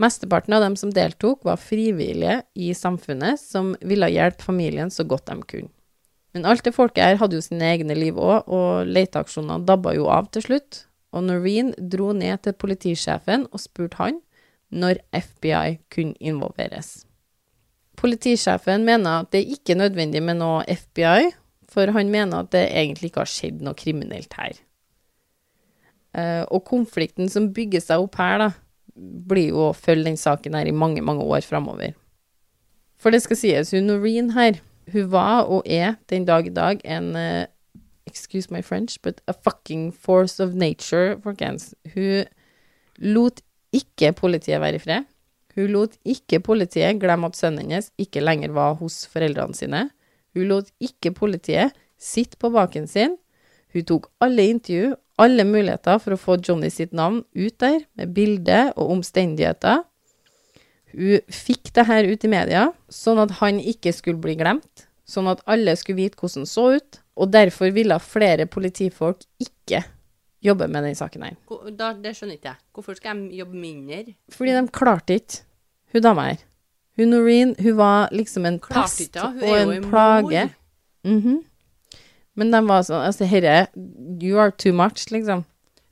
Mesteparten 0.00 0.56
av 0.56 0.64
dem 0.64 0.76
som 0.80 0.92
deltok, 0.94 1.42
var 1.44 1.60
frivillige 1.60 2.40
i 2.56 2.72
samfunnet 2.74 3.40
som 3.40 3.74
ville 3.84 4.08
hjelpe 4.08 4.48
familien 4.48 4.90
så 4.90 5.04
godt 5.04 5.28
de 5.28 5.36
kunne. 5.44 5.72
Men 6.32 6.48
alt 6.48 6.64
det 6.64 6.74
folket 6.74 7.04
her 7.04 7.20
hadde 7.20 7.36
jo 7.36 7.44
sine 7.44 7.68
egne 7.74 7.96
liv 7.98 8.16
òg, 8.16 8.48
og 8.48 8.88
leteaksjonene 8.88 9.66
dabba 9.68 9.92
jo 9.96 10.08
av 10.12 10.30
til 10.32 10.46
slutt. 10.46 10.84
Og 11.12 11.26
Noreen 11.26 11.74
dro 11.76 12.12
ned 12.16 12.40
til 12.44 12.56
politisjefen 12.56 13.46
og 13.50 13.60
spurte 13.60 14.00
han 14.00 14.20
når 14.72 15.02
FBI 15.12 15.76
kunne 15.92 16.16
involveres. 16.24 17.02
Politisjefen 18.00 18.86
mener 18.88 19.22
at 19.22 19.32
det 19.34 19.44
ikke 19.44 19.74
er 19.74 19.82
nødvendig 19.84 20.22
med 20.24 20.40
noe 20.40 20.64
FBI, 20.64 21.28
for 21.68 21.92
han 21.92 22.08
mener 22.12 22.40
at 22.40 22.52
det 22.54 22.64
egentlig 22.70 23.12
ikke 23.12 23.26
har 23.26 23.32
skjedd 23.32 23.60
noe 23.64 23.76
kriminelt 23.76 24.32
her. 24.40 24.56
Eh, 26.16 26.42
og 26.48 26.64
konflikten 26.68 27.28
som 27.32 27.52
bygger 27.56 27.84
seg 27.84 28.02
opp 28.04 28.16
her, 28.20 28.40
da, 28.40 28.50
blir 28.96 29.52
jo 29.52 29.68
å 29.68 29.76
følge 29.76 30.08
den 30.10 30.20
saken 30.20 30.56
her 30.56 30.68
i 30.68 30.74
mange, 30.76 31.04
mange 31.04 31.24
år 31.24 31.44
framover. 31.44 31.94
For 33.00 33.12
det 33.12 33.22
skal 33.24 33.38
sies, 33.38 33.72
hun 33.76 33.88
Noreen 33.88 34.32
her, 34.36 34.60
hun 34.90 35.10
var 35.12 35.46
og 35.46 35.62
er 35.66 35.94
den 36.10 36.24
dag 36.26 36.46
i 36.46 36.54
dag 36.54 36.80
en 36.84 37.14
uh, 37.16 37.44
Excuse 38.06 38.50
my 38.50 38.60
French, 38.62 38.98
but 39.02 39.20
a 39.28 39.32
fucking 39.32 39.92
force 39.92 40.42
of 40.42 40.54
nature, 40.54 41.16
folkens. 41.22 41.74
Hun 41.94 42.24
lot 42.98 43.40
ikke 43.72 44.12
politiet 44.12 44.60
være 44.60 44.76
i 44.76 44.82
fred. 44.82 45.06
Hun 45.54 45.70
lot 45.72 45.96
ikke 46.04 46.40
politiet 46.40 47.00
glemme 47.00 47.28
at 47.30 47.38
sønnen 47.38 47.70
hennes 47.70 47.90
ikke 48.00 48.24
lenger 48.24 48.52
var 48.56 48.74
hos 48.80 49.06
foreldrene 49.08 49.56
sine. 49.56 49.86
Hun 50.34 50.48
lot 50.50 50.72
ikke 50.80 51.12
politiet 51.14 51.76
sitte 52.00 52.36
på 52.40 52.50
baken 52.52 52.88
sin. 52.90 53.16
Hun 53.72 53.86
tok 53.88 54.10
alle 54.20 54.48
intervju, 54.50 54.94
alle 55.22 55.44
muligheter 55.48 56.00
for 56.02 56.16
å 56.16 56.20
få 56.20 56.38
Johnny 56.42 56.68
sitt 56.72 56.92
navn 56.96 57.22
ut 57.36 57.56
der, 57.62 57.84
med 57.96 58.12
bilde 58.16 58.72
og 58.74 58.96
omstendigheter. 58.98 59.84
Hun 60.92 61.20
fikk 61.32 61.72
det 61.76 61.86
her 61.88 62.08
ut 62.08 62.24
i 62.24 62.30
media, 62.30 62.66
sånn 62.92 63.20
at 63.22 63.38
han 63.40 63.60
ikke 63.60 63.94
skulle 63.96 64.20
bli 64.22 64.36
glemt, 64.40 64.86
sånn 65.08 65.30
at 65.30 65.42
alle 65.50 65.74
skulle 65.80 66.02
vite 66.04 66.20
hvordan 66.20 66.44
han 66.44 66.50
så 66.50 66.68
ut, 66.76 67.00
og 67.16 67.32
derfor 67.32 67.72
ville 67.74 67.98
flere 68.00 68.46
politifolk 68.48 69.24
ikke 69.42 69.82
jobbe 70.42 70.68
med 70.68 70.88
den 70.88 70.96
saken 70.98 71.26
her. 71.26 71.36
Da, 71.76 71.92
det 71.94 72.14
skjønner 72.16 72.38
ikke 72.38 72.50
jeg. 72.50 72.60
Hvorfor 72.74 72.98
skal 72.98 73.20
de 73.28 73.42
jobbe 73.42 73.58
mindre? 73.58 74.16
Fordi 74.32 74.56
de 74.56 74.64
klarte 74.74 75.20
ikke 75.20 75.44
hun 75.92 76.04
dama 76.04 76.30
her. 76.30 76.42
Hun 76.96 77.12
Noreen, 77.12 77.54
hun 77.60 77.76
var 77.76 78.12
liksom 78.12 78.46
en 78.48 78.58
Klarte 78.60 78.82
pest 78.82 79.06
ikke, 79.06 79.20
ja. 79.20 79.30
Hun 79.32 79.48
og 79.48 79.60
en 79.60 79.72
en 79.76 79.90
plage. 79.90 80.48
Mm 81.04 81.20
-hmm. 81.20 81.38
Men 82.34 82.50
de 82.50 82.60
var 82.68 82.82
sånn 82.82 83.06
Altså, 83.06 83.24
herre, 83.24 83.66
you 84.22 84.38
are 84.38 84.50
too 84.50 84.72
much, 84.72 85.10
liksom. 85.10 85.44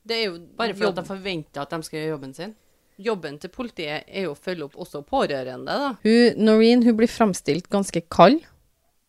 Det 0.09 0.17
er 0.17 0.25
jo 0.25 0.39
Bare 0.57 0.75
fordi 0.75 0.97
de 0.97 1.05
forventer 1.05 1.61
at 1.61 1.71
de 1.71 1.83
skal 1.83 1.99
gjøre 1.99 2.11
jobben 2.11 2.35
sin. 2.35 2.55
Jobben 3.01 3.39
til 3.41 3.53
politiet 3.55 4.05
er 4.09 4.27
jo 4.27 4.35
å 4.35 4.39
følge 4.39 4.67
opp 4.69 4.77
også 4.85 5.01
pårørende, 5.09 5.77
da. 5.85 5.91
Hun, 6.05 6.41
Noreen 6.45 6.83
hun 6.85 6.97
blir 6.99 7.09
framstilt 7.11 7.71
ganske 7.73 8.03
kald. 8.13 8.43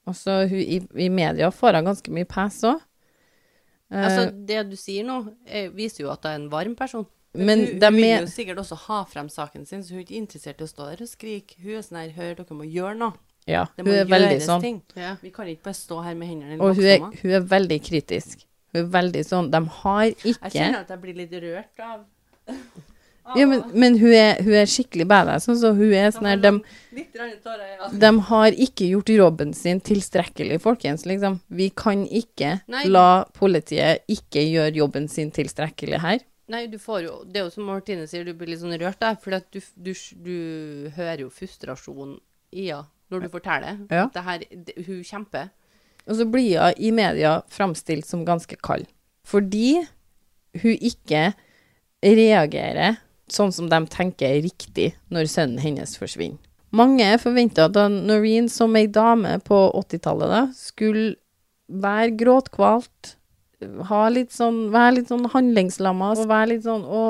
Altså, 0.08 0.42
hun, 0.50 0.62
i, 0.62 0.80
I 1.06 1.10
media 1.14 1.52
får 1.54 1.78
hun 1.80 1.90
ganske 1.92 2.14
mye 2.16 2.30
pes 2.30 2.62
òg. 2.70 2.80
Altså, 3.92 4.30
det 4.48 4.62
du 4.70 4.78
sier 4.80 5.04
nå, 5.04 5.18
er, 5.46 5.68
viser 5.76 6.06
jo 6.06 6.14
at 6.14 6.24
hun 6.24 6.32
er 6.32 6.40
en 6.40 6.52
varm 6.54 6.78
person. 6.80 7.04
Men 7.36 7.66
hun, 7.66 7.84
hun 7.84 7.96
vil 7.96 8.10
jo 8.26 8.30
sikkert 8.32 8.60
også 8.64 8.78
ha 8.88 9.02
frem 9.08 9.28
saken 9.32 9.66
sin, 9.68 9.84
så 9.84 9.94
hun 9.94 10.02
er 10.02 10.06
ikke 10.06 10.20
interessert 10.20 10.64
i 10.64 10.66
å 10.68 10.72
stå 10.72 10.88
der 10.90 11.04
og 11.06 11.12
skrike. 11.12 11.60
Hun 11.64 11.78
er 11.78 11.84
sånn 11.86 12.00
her, 12.02 12.14
hør, 12.16 12.34
dere 12.40 12.58
må 12.58 12.68
gjøre 12.68 12.96
noe. 13.00 13.20
Ja, 13.50 13.66
Det 13.76 13.86
hun 13.88 13.94
er 13.96 14.06
veldig 14.06 14.40
sånn. 14.46 14.62
ting. 14.62 14.80
Ja. 14.96 15.16
Vi 15.22 15.32
kan 15.34 15.48
ikke 15.50 15.66
bare 15.72 15.80
stå 15.80 15.98
her 16.06 16.16
med 16.16 16.30
hendene 16.30 16.60
Og 16.62 16.76
hun 16.78 16.86
er, 16.86 17.00
hun 17.24 17.32
er 17.40 17.46
veldig 17.50 17.80
kritisk. 17.84 18.44
Hun 18.72 18.84
er 18.84 18.92
veldig 18.94 19.24
sånn 19.28 19.50
De 19.52 19.60
har 19.82 20.04
ikke 20.12 20.30
Jeg 20.30 20.54
kjenner 20.54 20.84
at 20.86 20.92
jeg 20.94 21.02
blir 21.02 21.18
litt 21.18 21.34
rørt 21.44 21.82
av 21.84 22.04
Ja, 23.22 23.46
men, 23.48 23.62
men 23.74 23.98
hun, 24.02 24.12
er, 24.18 24.40
hun 24.44 24.56
er 24.58 24.70
skikkelig 24.70 25.06
badass. 25.08 25.48
Altså, 25.52 25.72
hun 25.78 25.94
er 25.96 26.10
sånn 26.12 26.28
her 26.28 26.40
de, 26.42 26.52
de 28.02 28.10
har 28.28 28.58
ikke 28.66 28.90
gjort 28.90 29.12
jobben 29.14 29.54
sin 29.56 29.80
tilstrekkelig, 29.86 30.58
folkens. 30.64 31.06
Liksom. 31.08 31.38
Vi 31.54 31.70
kan 31.78 32.04
ikke 32.08 32.58
Nei. 32.72 32.84
la 32.90 33.24
politiet 33.38 34.04
ikke 34.12 34.44
gjøre 34.48 34.74
jobben 34.82 35.08
sin 35.12 35.32
tilstrekkelig 35.36 36.02
her. 36.04 36.26
Nei, 36.52 36.66
du 36.68 36.76
får 36.82 37.06
jo 37.06 37.14
Det 37.24 37.40
er 37.40 37.46
jo 37.46 37.54
som 37.54 37.70
Martine 37.70 38.08
sier, 38.10 38.26
du 38.28 38.34
blir 38.36 38.50
litt 38.52 38.60
sånn 38.60 38.76
rørt 38.82 39.00
der, 39.00 39.16
for 39.22 39.38
du, 39.54 39.62
du, 39.76 39.94
du 40.26 40.36
hører 40.98 41.24
jo 41.24 41.30
frustrasjon 41.32 42.18
i 42.52 42.68
henne 42.72 42.88
når 43.12 43.26
du 43.26 43.32
forteller. 43.32 43.80
Ja. 43.92 44.06
Det 44.12 44.24
her, 44.24 44.44
det, 44.50 44.76
hun 44.88 45.02
kjemper. 45.04 45.50
Og 46.08 46.16
så 46.18 46.26
blir 46.32 46.62
hun 46.64 46.78
i 46.80 46.92
media 46.96 47.38
framstilt 47.52 48.08
som 48.08 48.26
ganske 48.28 48.56
kald. 48.64 48.88
Fordi 49.28 49.82
hun 50.64 50.86
ikke 50.90 51.34
reagerer 52.02 53.02
sånn 53.36 53.54
som 53.56 53.70
de 53.72 53.80
tenker 53.92 54.30
er 54.30 54.44
riktig 54.46 54.92
når 55.14 55.30
sønnen 55.32 55.62
hennes 55.64 55.98
forsvinner. 56.00 56.40
Mange 56.72 57.08
forventa 57.20 57.66
at 57.68 57.76
Noreen 57.92 58.48
som 58.48 58.76
ei 58.80 58.86
dame 58.88 59.36
på 59.44 59.58
80-tallet 59.76 60.54
skulle 60.56 61.18
være 61.68 62.14
gråtkvalt, 62.20 63.16
ha 63.90 64.06
litt 64.10 64.32
sånn, 64.34 64.70
være 64.74 64.96
litt 65.00 65.12
sånn 65.12 65.28
handlingslamma 65.34 66.14
og 66.16 66.30
være 66.32 66.56
litt 66.56 66.64
sånn 66.66 66.82
Å, 66.82 67.02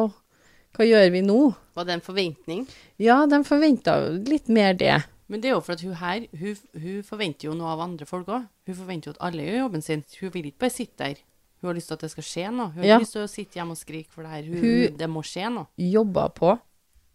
hva 0.75 0.87
gjør 0.87 1.07
vi 1.13 1.21
nå? 1.23 1.37
Var 1.77 1.87
det 1.87 1.93
en 1.95 2.03
forventning? 2.03 2.65
Ja, 2.99 3.21
de 3.29 3.39
forventa 3.47 3.95
litt 4.27 4.49
mer 4.51 4.75
det. 4.75 4.97
Men 5.31 5.39
det 5.43 5.51
er 5.51 5.55
jo 5.55 5.63
for 5.63 5.77
at 5.77 5.83
hun 5.85 5.95
her, 6.01 6.25
hun, 6.35 6.57
hun 6.75 7.03
forventer 7.07 7.47
jo 7.47 7.55
noe 7.55 7.71
av 7.71 7.85
andre 7.85 8.07
folk 8.09 8.27
òg. 8.27 8.49
Hun 8.67 8.75
forventer 8.81 9.11
jo 9.11 9.15
at 9.15 9.21
alle 9.29 9.45
gjør 9.45 9.61
jobben 9.61 9.85
sin. 9.85 10.03
Hun 10.19 10.33
vil 10.33 10.49
ikke 10.49 10.65
bare 10.65 10.75
sitte 10.75 11.05
der. 11.05 11.21
Hun 11.61 11.69
har 11.69 11.75
lyst 11.77 11.87
til 11.87 11.93
at 11.93 11.99
det 12.01 12.09
skal 12.11 12.23
skje 12.23 12.51
noe. 12.51 12.71
Hun 12.73 12.81
har 12.83 12.87
Ja. 12.87 12.99
lyst 12.99 13.13
til 13.13 13.21
å 13.23 13.29
sitte 13.29 13.53
hjemme 13.59 13.71
og 13.71 13.77
skrike 13.77 14.09
for 14.09 14.23
det 14.23 14.31
her. 14.31 14.43
Hun, 14.43 14.61
Hun- 14.61 14.97
det 14.97 15.09
må 15.09 15.21
skje 15.21 15.51
noe. 15.53 15.67
jobba 15.77 16.29
på, 16.33 16.59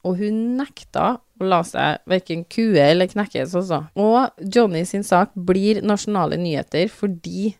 og 0.04 0.16
hun 0.18 0.56
nekta 0.56 1.18
å 1.40 1.44
la 1.48 1.62
seg 1.62 1.98
verken 2.06 2.44
kue 2.48 2.78
eller 2.78 3.06
knekkes 3.08 3.54
også. 3.54 3.88
Og 3.96 4.30
Johnny 4.54 4.84
sin 4.84 5.02
sak 5.02 5.30
blir 5.34 5.82
nasjonale 5.82 6.36
nyheter 6.38 6.88
fordi 6.88 7.56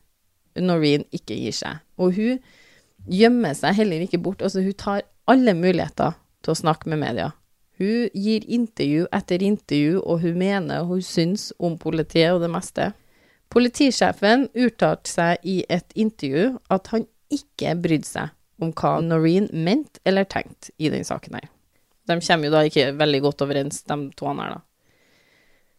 Noreen 0.56 1.04
ikke 1.12 1.34
gir 1.36 1.52
seg. 1.52 1.80
Og 1.98 2.14
hun 2.14 2.38
gjemmer 3.08 3.54
seg 3.54 3.74
heller 3.74 4.00
ikke 4.06 4.22
bort. 4.22 4.38
Altså, 4.42 4.62
hun 4.62 4.72
tar 4.72 5.02
alle 5.28 5.52
muligheter 5.54 6.14
til 6.42 6.54
å 6.54 6.56
snakke 6.56 6.86
med 6.86 6.98
media. 7.00 7.32
Hun 7.78 8.08
gir 8.14 8.40
intervju 8.48 9.06
etter 9.12 9.38
intervju, 9.42 10.02
og 10.06 10.20
hun 10.20 10.38
mener 10.38 10.80
og 10.80 10.86
hun 10.86 11.00
syns 11.02 11.52
om 11.60 11.76
politiet 11.76 12.32
og 12.32 12.40
det 12.40 12.50
meste. 12.50 12.94
Politisjefen 13.52 14.48
uttalte 14.54 15.10
seg 15.10 15.44
i 15.46 15.60
et 15.72 15.92
intervju 15.94 16.56
at 16.72 16.90
han 16.92 17.06
ikke 17.32 17.74
brydde 17.82 18.08
seg 18.08 18.62
om 18.62 18.72
hva 18.76 18.96
Noreen 19.04 19.48
mente 19.52 20.00
eller 20.08 20.26
tenkte 20.28 20.72
i 20.78 20.90
den 20.92 21.04
saken 21.06 21.36
her. 21.38 21.50
De 22.06 22.18
kommer 22.22 22.48
jo 22.48 22.54
da 22.54 22.62
ikke 22.66 22.92
veldig 22.96 23.20
godt 23.24 23.42
overens, 23.46 23.82
de 23.82 23.96
to 24.16 24.30
her, 24.30 24.56
da. 24.56 24.62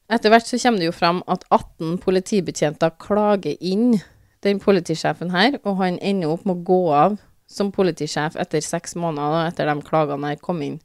Etter 0.08 0.32
hvert 0.32 0.48
så 0.48 0.60
kommer 0.62 0.80
det 0.80 0.88
jo 0.88 0.96
fram 0.96 1.22
at 1.28 1.44
18 1.52 1.98
politibetjenter 2.04 2.94
klager 3.02 3.58
inn 3.60 3.98
den 4.46 4.60
politisjefen 4.64 5.34
her, 5.34 5.58
og 5.66 5.82
han 5.82 5.98
ender 6.00 6.32
opp 6.32 6.46
med 6.48 6.62
å 6.62 6.68
gå 6.68 6.82
av 6.96 7.18
som 7.48 7.72
politisjef 7.76 8.38
etter 8.40 8.64
seks 8.64 8.96
måneder 9.00 9.50
etter 9.50 9.68
de 9.68 9.84
klagene 9.88 10.32
her 10.32 10.40
kom 10.44 10.62
inn. 10.64 10.78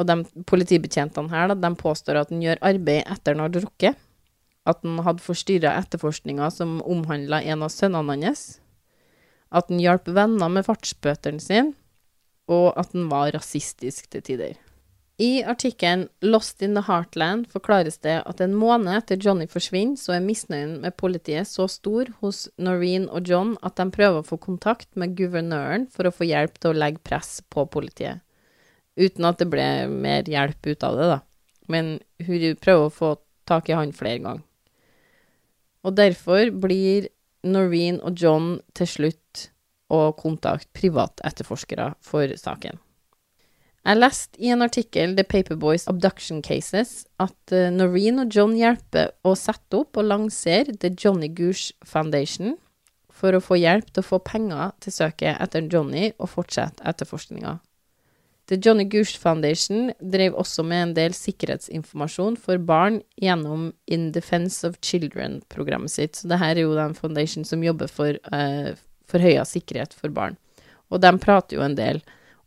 Og 0.00 0.08
de 0.08 0.22
politibetjentene 0.48 1.32
her, 1.32 1.52
da, 1.52 1.56
de 1.56 1.76
påstår 1.76 2.20
at 2.22 2.32
han 2.32 2.40
gjør 2.44 2.60
arbeid 2.64 3.04
etter 3.04 3.36
han 3.36 3.44
har 3.44 3.52
drukket. 3.52 4.00
At 4.68 4.82
han 4.86 5.00
hadde 5.02 5.24
forstyrra 5.24 5.74
etterforskninga 5.80 6.50
som 6.54 6.80
omhandla 6.86 7.42
en 7.42 7.64
av 7.66 7.72
sønnene 7.74 8.18
hans. 8.22 8.60
At 9.50 9.70
han 9.72 9.82
hjalp 9.82 10.08
venner 10.08 10.52
med 10.52 10.66
fartsbøtene 10.68 11.42
sine. 11.42 11.74
Og 12.50 12.72
at 12.78 12.94
han 12.94 13.08
var 13.10 13.32
rasistisk 13.34 14.10
til 14.10 14.22
tider. 14.26 14.60
I 15.22 15.42
artikkelen 15.44 16.08
'Lost 16.20 16.62
in 16.62 16.74
the 16.74 16.82
Heartland' 16.82 17.46
forklares 17.52 17.98
det 17.98 18.22
at 18.26 18.40
en 18.40 18.54
måned 18.54 18.90
etter 18.96 19.20
Johnny 19.20 19.46
forsvinner, 19.46 19.96
så 19.96 20.16
er 20.16 20.24
misnøyen 20.24 20.80
med 20.80 20.96
politiet 20.96 21.46
så 21.46 21.68
stor 21.68 22.08
hos 22.22 22.48
Noreen 22.58 23.08
og 23.08 23.28
John 23.28 23.56
at 23.62 23.76
de 23.76 23.86
prøver 23.92 24.22
å 24.22 24.26
få 24.26 24.40
kontakt 24.40 24.88
med 24.96 25.14
guvernøren 25.16 25.86
for 25.92 26.08
å 26.08 26.14
få 26.14 26.26
hjelp 26.26 26.58
til 26.58 26.72
å 26.72 26.78
legge 26.78 27.04
press 27.04 27.42
på 27.50 27.66
politiet. 27.70 28.24
Uten 28.96 29.28
at 29.28 29.38
det 29.38 29.50
ble 29.52 29.68
mer 29.88 30.24
hjelp 30.24 30.66
ut 30.66 30.82
av 30.88 30.96
det, 30.96 31.10
da. 31.12 31.20
Men 31.68 32.00
hun 32.18 32.56
prøver 32.56 32.88
å 32.88 32.96
få 32.96 33.12
tak 33.46 33.68
i 33.68 33.76
han 33.76 33.92
flere 33.92 34.18
ganger. 34.18 34.42
Og 35.82 35.96
derfor 35.98 36.52
blir 36.62 37.08
Noreen 37.42 37.98
og 38.06 38.18
John 38.18 38.54
til 38.78 38.88
slutt 38.88 39.48
å 39.92 40.12
kontakte 40.16 40.70
privatetterforskere 40.78 41.92
for 42.04 42.32
saken. 42.38 42.78
Jeg 43.82 43.98
leste 43.98 44.38
i 44.38 44.52
en 44.54 44.62
artikkel 44.62 45.16
The 45.18 45.24
Paperboys 45.26 45.88
Abduction 45.90 46.38
Cases 46.46 47.02
at 47.22 47.54
eh, 47.54 47.66
Noreen 47.74 48.22
og 48.22 48.30
John 48.30 48.54
hjelper 48.54 49.10
å 49.26 49.34
sette 49.34 49.80
opp 49.80 49.98
og 49.98 50.06
lansere 50.06 50.76
The 50.78 50.92
Johnny 50.94 51.26
Goosh 51.26 51.74
Foundation 51.82 52.54
for 53.10 53.34
å 53.34 53.42
få 53.42 53.58
hjelp 53.58 53.90
til 53.90 54.04
å 54.04 54.06
få 54.06 54.20
penger 54.22 54.70
til 54.82 54.94
søket 54.94 55.34
etter 55.42 55.66
Johnny 55.66 56.12
og 56.14 56.30
fortsette 56.30 56.86
etterforskninga. 56.86 57.56
The 58.50 58.58
Johnny 58.58 58.84
Goosh 58.90 59.18
Foundation 59.22 59.92
drev 60.12 60.34
også 60.34 60.64
med 60.66 60.82
en 60.82 60.94
del 60.96 61.14
sikkerhetsinformasjon 61.14 62.36
for 62.42 62.58
barn 62.58 62.98
gjennom 63.22 63.68
In 63.86 64.10
Defense 64.12 64.66
of 64.66 64.80
Children-programmet 64.82 65.92
sitt. 65.94 66.18
Så 66.18 66.30
det 66.30 66.40
her 66.42 66.56
er 66.56 66.64
jo 66.64 66.74
den 66.74 66.96
foundation 66.98 67.46
som 67.46 67.62
jobber 67.62 67.90
for 67.90 68.18
uh, 68.34 68.72
forhøya 69.10 69.46
sikkerhet 69.46 69.94
for 69.94 70.10
barn. 70.14 70.36
Og 70.90 71.00
de 71.04 71.14
prater 71.22 71.56
jo 71.56 71.64
en 71.64 71.78
del 71.78 72.02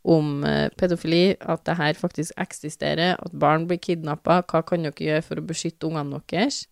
om 0.05 0.43
uh, 0.43 0.67
pedofili, 0.77 1.38
at 1.39 1.63
det 1.65 1.77
her 1.79 1.97
faktisk 1.97 2.36
eksisterer, 2.43 3.15
at 3.15 3.39
barn 3.39 3.65
blir 3.69 3.79
kidnappa, 3.81 4.41
hva 4.43 4.62
kan 4.67 4.84
dere 4.86 5.08
gjøre 5.08 5.23
for 5.25 5.39
å 5.39 5.47
beskytte 5.47 5.88
ungene 5.88 6.19
deres? 6.29 6.65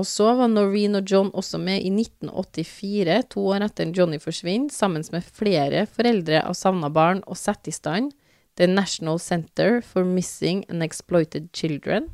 Og 0.00 0.06
så 0.08 0.30
var 0.38 0.48
Noreen 0.48 0.96
og 0.96 1.10
John 1.10 1.28
også 1.36 1.58
med 1.60 1.84
i 1.84 1.90
1984, 1.92 3.18
to 3.34 3.44
år 3.52 3.66
etter 3.66 3.90
Johnny 3.92 4.16
forsvinner, 4.22 4.72
sammen 4.72 5.04
med 5.12 5.26
flere 5.26 5.84
foreldre 5.84 6.40
av 6.46 6.56
savna 6.56 6.88
barn, 6.88 7.20
og 7.28 7.36
setter 7.36 7.68
i 7.68 7.76
stand 7.76 8.14
The 8.56 8.68
National 8.68 9.20
Center 9.20 9.80
for 9.84 10.08
Missing 10.08 10.64
and 10.70 10.84
Exploited 10.84 11.50
Children. 11.52 12.08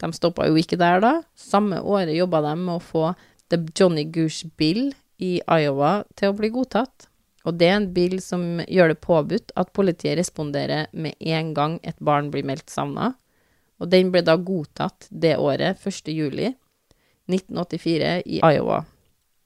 De 0.00 0.08
stoppa 0.16 0.46
jo 0.48 0.56
ikke 0.56 0.78
der, 0.80 1.02
da. 1.04 1.12
Samme 1.36 1.82
året 1.84 2.16
jobba 2.16 2.40
de 2.48 2.54
med 2.56 2.78
å 2.78 2.84
få 2.84 3.04
The 3.52 3.60
Johnny 3.76 4.06
Goosh 4.08 4.48
Bill 4.56 4.94
i 5.20 5.36
Iowa 5.44 6.06
til 6.16 6.32
å 6.32 6.38
bli 6.38 6.48
godtatt. 6.54 7.10
Og 7.44 7.56
det 7.60 7.68
er 7.68 7.76
en 7.76 7.90
bill 7.92 8.18
som 8.24 8.60
gjør 8.64 8.94
det 8.94 9.00
påbudt 9.04 9.52
at 9.60 9.72
politiet 9.76 10.16
responderer 10.20 10.88
med 10.92 11.16
en 11.20 11.52
gang 11.56 11.76
et 11.84 12.00
barn 12.00 12.32
blir 12.32 12.44
meldt 12.48 12.72
savna. 12.72 13.14
Og 13.80 13.92
den 13.92 14.12
ble 14.12 14.24
da 14.24 14.36
godtatt 14.36 15.08
det 15.08 15.36
året, 15.40 15.80
1. 15.84 16.08
juli 16.12 16.54
1984, 17.30 18.22
i 18.26 18.40
Iowa. 18.44 18.84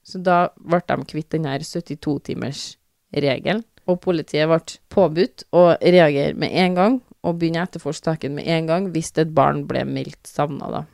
Så 0.04 0.20
da 0.20 0.48
ble 0.60 0.80
de 0.88 1.04
kvitt 1.08 1.30
den 1.32 1.48
her 1.48 1.64
72-timers-regelen. 1.64 3.62
Og 3.84 4.00
politiet 4.00 4.48
ble 4.48 4.60
påbudt 4.92 5.44
å 5.52 5.66
reagere 5.80 6.36
med 6.40 6.52
en 6.64 6.76
gang 6.78 6.98
og 7.24 7.38
begynne 7.40 7.64
etterforskningen 7.64 8.36
med 8.38 8.48
en 8.48 8.68
gang 8.68 8.90
hvis 8.92 9.12
et 9.20 9.32
barn 9.36 9.64
ble 9.68 9.84
meldt 9.88 10.28
savna, 10.28 10.70
da. 10.72 10.84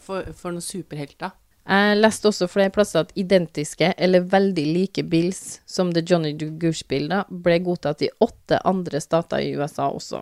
For, 0.00 0.28
for 0.36 0.52
noen 0.52 0.64
superhelter. 0.64 1.32
Jeg 1.64 1.96
leste 1.96 2.28
også 2.28 2.48
flere 2.52 2.72
plasser 2.72 3.06
at 3.06 3.12
identiske 3.16 3.94
eller 3.96 4.26
veldig 4.28 4.64
like 4.68 5.04
bills 5.08 5.62
som 5.64 5.94
The 5.96 6.02
Johnny 6.04 6.34
Goosh-bilder 6.36 7.30
ble 7.44 7.56
godtatt 7.64 8.04
i 8.04 8.12
åtte 8.20 8.60
andre 8.68 9.00
stater 9.00 9.40
i 9.40 9.54
USA 9.56 9.88
også. 9.88 10.20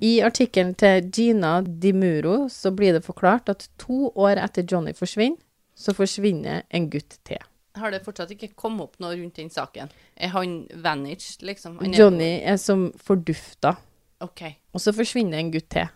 I 0.00 0.20
artikkelen 0.20 0.74
til 0.76 1.06
Gina 1.14 1.60
Dimuro 1.62 2.48
så 2.52 2.70
blir 2.76 2.92
det 2.92 3.04
forklart 3.06 3.48
at 3.48 3.68
to 3.80 4.10
år 4.14 4.36
etter 4.42 4.66
Johnny 4.72 4.92
forsvinner, 4.96 5.38
så 5.76 5.92
forsvinner 5.96 6.62
en 6.74 6.90
gutt 6.92 7.18
til. 7.24 7.40
Har 7.76 7.92
det 7.92 8.02
fortsatt 8.04 8.30
ikke 8.32 8.54
kommet 8.56 8.80
opp 8.86 8.98
noe 9.00 9.16
rundt 9.18 9.36
den 9.36 9.50
saken? 9.52 9.90
Er 10.16 10.28
han 10.32 10.66
vanished, 10.84 11.42
liksom? 11.44 11.78
Han 11.80 11.92
er- 11.94 11.98
Johnny 11.98 12.40
er 12.42 12.56
som 12.56 12.92
fordufta, 12.96 13.74
OK. 14.20 14.42
og 14.72 14.80
så 14.80 14.92
forsvinner 14.96 15.38
en 15.38 15.52
gutt 15.52 15.68
til. 15.70 15.88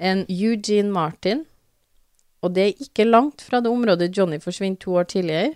En 0.00 0.24
Eugene 0.28 0.90
Martin, 0.92 1.44
og 2.42 2.54
det 2.54 2.62
er 2.62 2.82
ikke 2.84 3.04
langt 3.08 3.40
fra 3.42 3.60
det 3.60 3.70
området 3.70 4.10
Johnny 4.18 4.38
forsvinner 4.40 4.76
to 4.80 4.96
år 4.96 5.02
tidligere. 5.08 5.54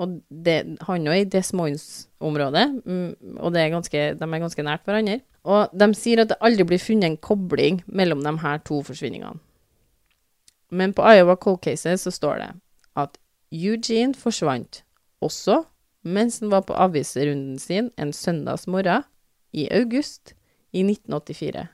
Og 0.00 0.20
det, 0.32 0.56
han 0.86 1.08
er 1.10 1.20
i 1.20 1.28
Des 1.28 1.52
Moines-området, 1.52 2.66
mm, 2.84 3.36
og 3.36 3.56
er 3.60 3.72
ganske, 3.74 4.04
de 4.16 4.28
er 4.28 4.42
ganske 4.42 4.64
nært 4.64 4.86
hverandre. 4.88 5.18
Og 5.44 5.72
de 5.76 5.88
sier 5.96 6.22
at 6.22 6.32
det 6.32 6.40
aldri 6.44 6.66
blir 6.68 6.80
funnet 6.80 7.10
en 7.10 7.20
kobling 7.20 7.82
mellom 7.86 8.24
de 8.24 8.32
her 8.42 8.60
to 8.64 8.80
forsvinningene. 8.86 9.40
Men 10.70 10.94
på 10.94 11.02
Iowa 11.02 11.34
Cold 11.36 11.60
Cases 11.64 12.06
så 12.06 12.12
står 12.14 12.40
det 12.40 12.50
at 13.00 13.18
Eugene 13.50 14.14
forsvant 14.14 14.84
også 15.20 15.64
mens 16.06 16.38
han 16.40 16.52
var 16.52 16.64
på 16.64 16.76
avisrunden 16.78 17.58
sin 17.60 17.90
en 18.00 18.12
søndagsmorgen 18.16 19.04
i 19.52 19.66
august 19.74 20.32
i 20.72 20.84
1984. 20.86 21.66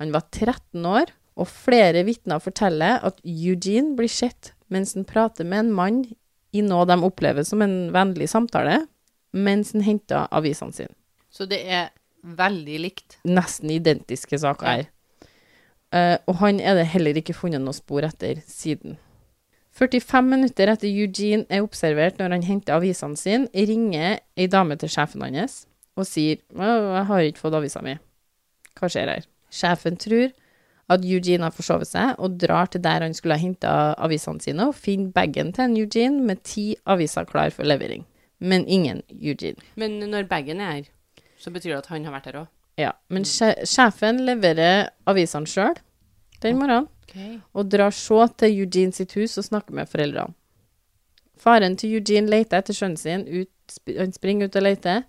Han 0.00 0.14
var 0.14 0.26
13 0.32 0.86
år, 0.86 1.10
og 1.34 1.50
flere 1.50 2.04
vitner 2.06 2.38
forteller 2.38 3.02
at 3.02 3.18
Eugene 3.26 3.96
blir 3.98 4.10
sett 4.10 4.52
mens 4.70 4.94
han 4.94 5.06
prater 5.06 5.44
med 5.44 5.64
en 5.64 5.72
mann 5.74 5.98
i 6.54 6.62
noe 6.64 6.86
de 6.88 6.96
opplever 7.06 7.46
som 7.46 7.62
en 7.64 7.76
vennlig 7.94 8.28
samtale, 8.30 8.84
mens 9.34 9.72
han 9.74 9.84
henter 9.84 10.28
avisene 10.34 10.74
sine. 10.76 10.94
Så 11.34 11.48
det 11.50 11.60
er 11.66 11.88
veldig 12.24 12.76
likt. 12.80 13.18
Nesten 13.26 13.72
identiske 13.74 14.38
saker 14.40 14.70
her. 14.70 14.86
Uh, 15.94 16.16
og 16.30 16.38
han 16.40 16.60
er 16.62 16.78
det 16.78 16.88
heller 16.90 17.18
ikke 17.18 17.36
funnet 17.36 17.62
noe 17.62 17.76
spor 17.76 18.06
etter 18.06 18.40
siden. 18.50 18.96
45 19.74 20.26
minutter 20.30 20.70
etter 20.70 20.86
Eugene 20.86 21.46
er 21.50 21.64
observert 21.66 22.20
når 22.20 22.36
han 22.36 22.46
henter 22.46 22.76
avisene 22.76 23.18
sine, 23.18 23.50
ringer 23.50 24.20
ei 24.38 24.46
dame 24.50 24.78
til 24.78 24.90
sjefen 24.90 25.22
hans 25.26 25.64
og 25.98 26.06
sier 26.06 26.38
'Jeg 26.54 27.06
har 27.06 27.20
ikke 27.22 27.42
fått 27.42 27.54
avisa 27.54 27.80
mi'. 27.82 27.98
Hva 28.74 28.88
skjer 28.90 29.10
her? 29.10 29.26
Sjefen 29.50 29.96
tror 29.96 30.30
at 30.92 31.04
Eugene 31.04 31.46
har 31.46 31.54
forsovet 31.54 31.88
seg, 31.88 32.14
og 32.18 32.36
drar 32.40 32.68
til 32.70 32.82
der 32.84 33.04
han 33.04 33.14
skulle 33.16 33.38
ha 33.38 33.40
henta 33.40 33.76
avisene 34.04 34.42
sine, 34.44 34.68
og 34.68 34.76
finner 34.76 35.14
bagen 35.14 35.52
til 35.54 35.64
en 35.64 35.78
Eugene 35.80 36.26
med 36.28 36.42
ti 36.44 36.74
aviser 36.86 37.24
klar 37.28 37.54
for 37.54 37.64
levering. 37.64 38.04
Men 38.38 38.66
ingen 38.68 39.02
Eugene. 39.08 39.62
Men 39.80 39.98
når 40.02 40.28
bagen 40.28 40.60
er 40.60 40.72
her, 40.72 40.90
så 41.40 41.50
betyr 41.50 41.74
det 41.74 41.84
at 41.84 41.92
han 41.92 42.04
har 42.04 42.12
vært 42.16 42.28
her 42.30 42.40
òg. 42.42 42.50
Ja, 42.80 42.90
men 43.08 43.24
sjefen 43.24 44.24
leverer 44.26 44.90
avisene 45.06 45.48
sjøl 45.48 45.76
den 46.42 46.58
morgenen, 46.58 46.88
og 47.54 47.68
drar 47.70 47.94
så 47.94 48.26
til 48.36 48.64
Eugene 48.64 48.92
sitt 48.92 49.14
hus 49.16 49.38
og 49.38 49.46
snakker 49.46 49.76
med 49.76 49.88
foreldrene. 49.88 50.34
Faren 51.40 51.76
til 51.76 51.96
Eugene 51.98 52.30
leter 52.30 52.60
etter 52.60 52.76
sønnen 52.76 52.98
sin, 52.98 53.24
ut, 53.28 53.78
han 53.88 54.12
springer 54.14 54.48
ut 54.48 54.58
og 54.58 54.64
leter, 54.64 55.04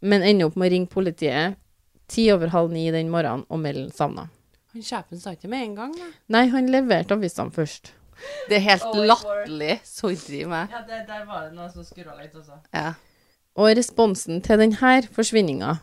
men 0.00 0.24
ender 0.24 0.48
opp 0.48 0.58
med 0.58 0.70
å 0.70 0.74
ringe 0.74 0.92
politiet 0.92 1.58
ti 2.10 2.26
over 2.32 2.52
halv 2.54 2.72
ni 2.74 2.88
den 2.90 3.10
morgenen 3.12 3.46
og 3.48 3.60
melde 3.62 3.90
savna. 3.94 4.28
Han 4.74 4.84
sjefen 4.86 5.20
sa 5.20 5.34
ikke 5.34 5.50
med 5.50 5.64
en 5.64 5.76
gang, 5.78 5.94
da. 5.96 6.08
Nei, 6.36 6.44
han 6.52 6.70
leverte 6.70 7.16
avisene 7.16 7.52
først. 7.54 7.92
Det 8.50 8.58
er 8.58 8.64
helt 8.66 8.98
latterlig. 9.08 9.78
Sorry 9.88 10.44
meg. 10.48 10.72
Ja, 10.72 10.82
det, 10.86 11.04
der 11.08 11.24
var 11.28 11.48
det 11.48 11.56
noe 11.56 11.70
som 11.72 11.86
skurra 11.86 12.16
litt 12.20 12.34
også. 12.36 12.60
Ja. 12.76 12.92
Og 13.58 13.72
responsen 13.76 14.42
til 14.44 14.60
denne 14.60 14.96
forsvinninga 15.14 15.78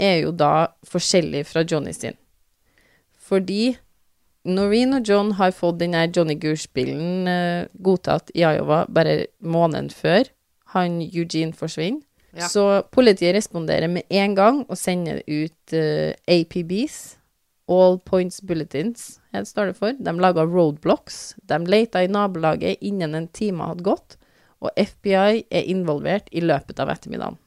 er 0.00 0.20
jo 0.24 0.32
da 0.34 0.70
forskjellig 0.88 1.44
fra 1.50 1.64
Johnny 1.66 1.92
sin. 1.94 2.16
Fordi 3.24 3.74
Noreen 4.44 4.92
og 4.96 5.08
John 5.08 5.32
har 5.38 5.54
fått 5.56 5.80
denne 5.80 6.04
Johnny 6.12 6.36
Goosh-bilen 6.40 7.28
eh, 7.30 7.68
godtatt 7.80 8.32
i 8.34 8.44
Iowa 8.44 8.84
bare 8.92 9.26
måneden 9.40 9.88
før 9.92 10.28
han 10.74 11.00
Eugene 11.04 11.56
forsvinner. 11.56 12.02
Ja. 12.34 12.48
Så 12.50 12.82
politiet 12.90 13.36
responderer 13.36 13.86
med 13.88 14.10
en 14.10 14.34
gang 14.34 14.64
og 14.66 14.78
sender 14.78 15.20
ut 15.22 15.74
uh, 15.76 16.10
APBs, 16.26 16.96
All 17.68 17.98
Points 17.98 18.42
Bulletins, 18.44 19.20
her 19.32 19.44
står 19.48 19.70
det 19.70 19.76
for. 19.78 19.96
De 19.96 20.12
laga 20.20 20.44
roadblocks. 20.44 21.34
De 21.48 21.58
leita 21.64 22.02
i 22.04 22.10
nabolaget 22.12 22.82
innen 22.84 23.14
en 23.14 23.28
time 23.28 23.64
hadde 23.70 23.86
gått, 23.86 24.18
og 24.60 24.72
FBI 24.76 25.46
er 25.48 25.70
involvert 25.70 26.28
i 26.32 26.44
løpet 26.44 26.80
av 26.80 26.92
ettermiddagen. 26.92 27.38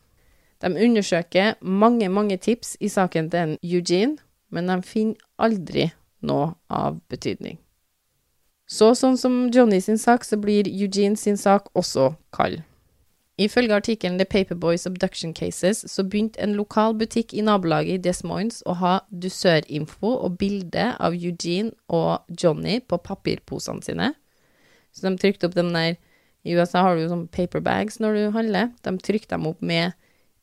De 0.61 0.73
undersøker 0.73 1.53
mange, 1.61 2.09
mange 2.09 2.37
tips 2.41 2.75
i 2.81 2.89
saken 2.89 3.29
til 3.29 3.43
en 3.43 3.57
Eugene, 3.61 4.17
men 4.49 4.71
de 4.71 4.81
finner 4.81 5.21
aldri 5.37 5.91
noe 6.25 6.55
av 6.69 6.97
betydning. 7.11 7.59
Så 8.67 8.91
sånn 8.99 9.15
som 9.21 9.45
Johnny 9.53 9.79
sin 9.81 9.99
sak, 10.01 10.25
så 10.25 10.39
blir 10.41 10.67
Eugene 10.67 11.15
sin 11.15 11.37
sak 11.37 11.69
også 11.77 12.15
kald. 12.35 12.63
Ifølge 13.37 13.75
artikkelen 13.75 14.17
The 14.17 14.25
Paperboys 14.25 14.87
Abduction 14.89 15.33
Cases 15.33 15.83
så 15.91 16.03
begynte 16.03 16.41
en 16.41 16.55
lokal 16.57 16.95
butikk 16.97 17.35
i 17.37 17.43
nabolaget 17.45 17.99
i 17.99 18.03
Des 18.07 18.23
Moines 18.25 18.63
å 18.65 18.73
ha 18.79 18.93
dusørinfo 19.13 20.09
og 20.09 20.39
bilde 20.41 20.87
av 20.97 21.13
Eugene 21.13 21.75
og 21.93 22.25
Johnny 22.33 22.79
på 22.81 22.97
papirposene 22.97 23.85
sine. 23.85 24.07
Så 24.89 25.05
de 25.05 25.13
trykte 25.21 25.45
opp 25.45 25.53
dem 25.53 25.69
der 25.75 25.99
I 26.47 26.55
USA 26.57 26.81
har 26.81 26.95
du 26.95 27.03
jo 27.03 27.11
sånn 27.11 27.27
paperbags 27.29 27.99
når 28.01 28.17
du 28.17 28.23
handler. 28.33 28.71
De 28.81 28.95
trykte 29.05 29.35
dem 29.35 29.45
opp 29.49 29.61
med 29.61 29.93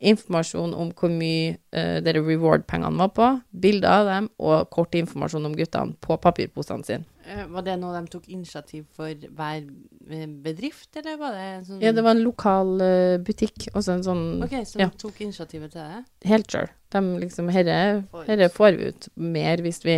informasjon 0.04 0.74
om 0.76 0.92
hvor 0.94 1.10
mye 1.10 1.56
uh, 1.74 1.98
reward-pengene 2.04 3.00
var 3.00 3.10
på, 3.16 3.30
bilder 3.50 3.90
av 3.90 4.10
dem 4.10 4.30
og 4.38 4.70
kort 4.74 4.94
informasjon 4.94 5.48
om 5.48 5.56
guttene 5.58 5.96
på 6.04 6.18
papirposene 6.22 6.86
sine. 6.86 7.08
Eh, 7.26 7.44
Var 7.48 7.64
det 7.64 7.76
noe 7.80 7.94
de 7.96 8.10
tok 8.12 8.26
initiativ 8.28 8.84
for 8.96 9.08
hver 9.08 9.60
eh, 9.62 10.26
bedrift, 10.44 10.90
eller 11.00 11.16
var 11.20 11.36
det 11.36 11.44
en 11.44 11.64
sånn 11.68 11.84
Ja, 11.84 11.92
det 11.96 12.04
var 12.04 12.16
en 12.16 12.24
lokal 12.24 12.74
uh, 12.82 13.20
butikk, 13.24 13.70
også 13.72 13.98
en 13.98 14.04
sånn 14.06 14.24
OK, 14.44 14.58
så 14.68 14.82
ja. 14.82 14.88
de 14.90 15.00
tok 15.00 15.22
initiativet 15.24 15.72
til 15.72 15.86
det? 15.94 16.02
Helt 16.28 16.50
sure. 16.52 16.68
De 16.92 17.02
liksom 17.22 17.48
Herre, 17.54 17.78
Får 18.12 18.28
herre 18.28 18.50
får 18.52 18.76
vi 18.76 18.90
ut 18.92 19.08
mer 19.16 19.64
hvis 19.64 19.80
vi, 19.86 19.96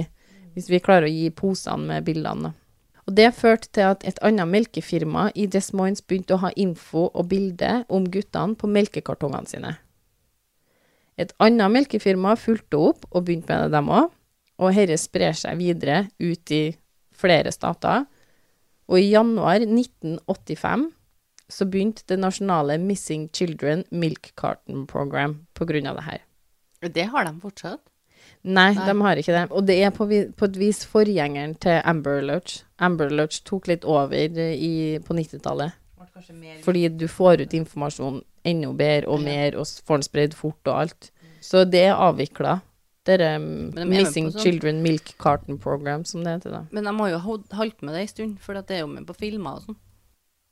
hvis 0.55 0.71
vi 0.71 0.83
klarer 0.83 1.09
å 1.09 1.13
gi 1.13 1.27
posene 1.35 1.91
med 1.91 2.07
bildene. 2.07 2.53
da. 2.53 2.55
Og 3.07 3.15
det 3.15 3.29
førte 3.39 3.71
til 3.71 3.87
at 3.87 4.07
et 4.07 4.19
annet 4.27 4.51
melkefirma 4.51 5.29
i 5.39 5.47
Des 5.51 5.71
Moines 5.79 6.03
begynte 6.03 6.35
å 6.35 6.43
ha 6.43 6.51
info 6.59 7.07
og 7.07 7.29
bilde 7.31 7.85
om 7.89 8.07
guttene 8.11 8.59
på 8.59 8.71
melkekartongene 8.71 9.51
sine. 9.51 9.77
Et 11.17 11.31
annet 11.41 11.71
melkefirma 11.73 12.35
fulgte 12.37 12.81
opp 12.91 13.07
og 13.13 13.29
begynte 13.29 13.55
med 13.55 13.71
det, 13.71 13.77
dem 13.79 13.93
òg, 13.95 14.11
og 14.59 14.75
dette 14.75 14.99
sprer 14.99 15.37
seg 15.37 15.59
videre 15.61 16.07
ut 16.19 16.53
i 16.53 16.65
flere 17.17 17.53
stater. 17.55 18.05
Og 18.89 19.01
i 19.01 19.09
januar 19.11 19.65
1985 19.65 20.87
så 21.51 21.67
begynte 21.71 22.03
det 22.11 22.19
nasjonale 22.23 22.77
Missing 22.83 23.29
Children 23.35 23.85
Milk 23.91 24.33
Carton 24.39 24.87
Program 24.91 25.41
av 25.61 25.97
det 26.01 26.07
her. 26.07 26.23
Det 26.83 27.07
har 27.13 27.25
de 27.25 27.35
fortsatt. 27.41 27.81
Nei, 28.47 28.73
Nei. 28.75 28.87
de 28.87 28.95
har 29.03 29.17
ikke 29.21 29.35
det. 29.35 29.45
Og 29.51 29.67
det 29.67 29.77
er 29.83 29.91
på, 29.95 30.07
vi- 30.07 30.29
på 30.31 30.45
et 30.47 30.57
vis 30.59 30.85
forgjengeren 30.87 31.55
til 31.59 31.81
Amber 31.85 32.21
Lurch. 32.23 32.65
Amber 32.79 33.11
Lurch 33.11 33.43
tok 33.45 33.67
litt 33.69 33.85
over 33.85 34.13
i, 34.15 34.99
på 35.03 35.15
90-tallet. 35.15 35.73
Mer 36.33 36.61
Fordi 36.65 36.89
du 36.97 37.07
får 37.09 37.43
ut 37.45 37.53
informasjon 37.55 38.23
enda 38.47 38.71
bedre 38.73 39.09
og 39.13 39.21
mer, 39.21 39.57
og 39.59 39.67
får 39.67 39.99
den 39.99 40.03
spredd 40.07 40.35
fort 40.35 40.67
og 40.71 40.79
alt. 40.81 41.11
Så 41.45 41.65
det 41.69 41.83
er 41.91 41.95
avvikla. 41.99 42.61
Det 43.07 43.21
er 43.23 43.37
um, 43.39 43.73
Missing. 43.87 44.33
Children 44.35 44.83
Milk 44.83 45.15
Carton 45.23 45.59
Program, 45.63 46.05
som 46.05 46.25
det 46.25 46.39
heter 46.39 46.57
da. 46.57 46.63
Men 46.75 46.89
de 46.89 46.95
har 46.99 47.11
jo 47.13 47.19
holdt 47.55 47.83
med 47.83 47.95
det 47.95 48.03
en 48.03 48.13
stund, 48.13 48.39
for 48.43 48.59
det 48.59 48.79
er 48.79 48.83
jo 48.83 48.91
med 48.91 49.07
på 49.07 49.15
filmer 49.19 49.61
og 49.61 49.69
sånn. 49.69 49.79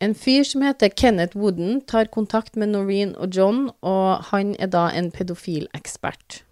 En 0.02 0.14
fyr 0.18 0.42
som 0.46 0.62
heter 0.62 0.90
Kenneth 0.92 1.38
Wooden, 1.38 1.80
tar 1.88 2.10
kontakt 2.12 2.58
med 2.60 2.72
Noreen 2.74 3.14
og 3.16 3.34
John, 3.34 3.70
og 3.80 4.26
han 4.30 4.52
er 4.62 4.68
da 4.70 4.88
en 4.92 5.10
pedofilekspert. 5.14 6.42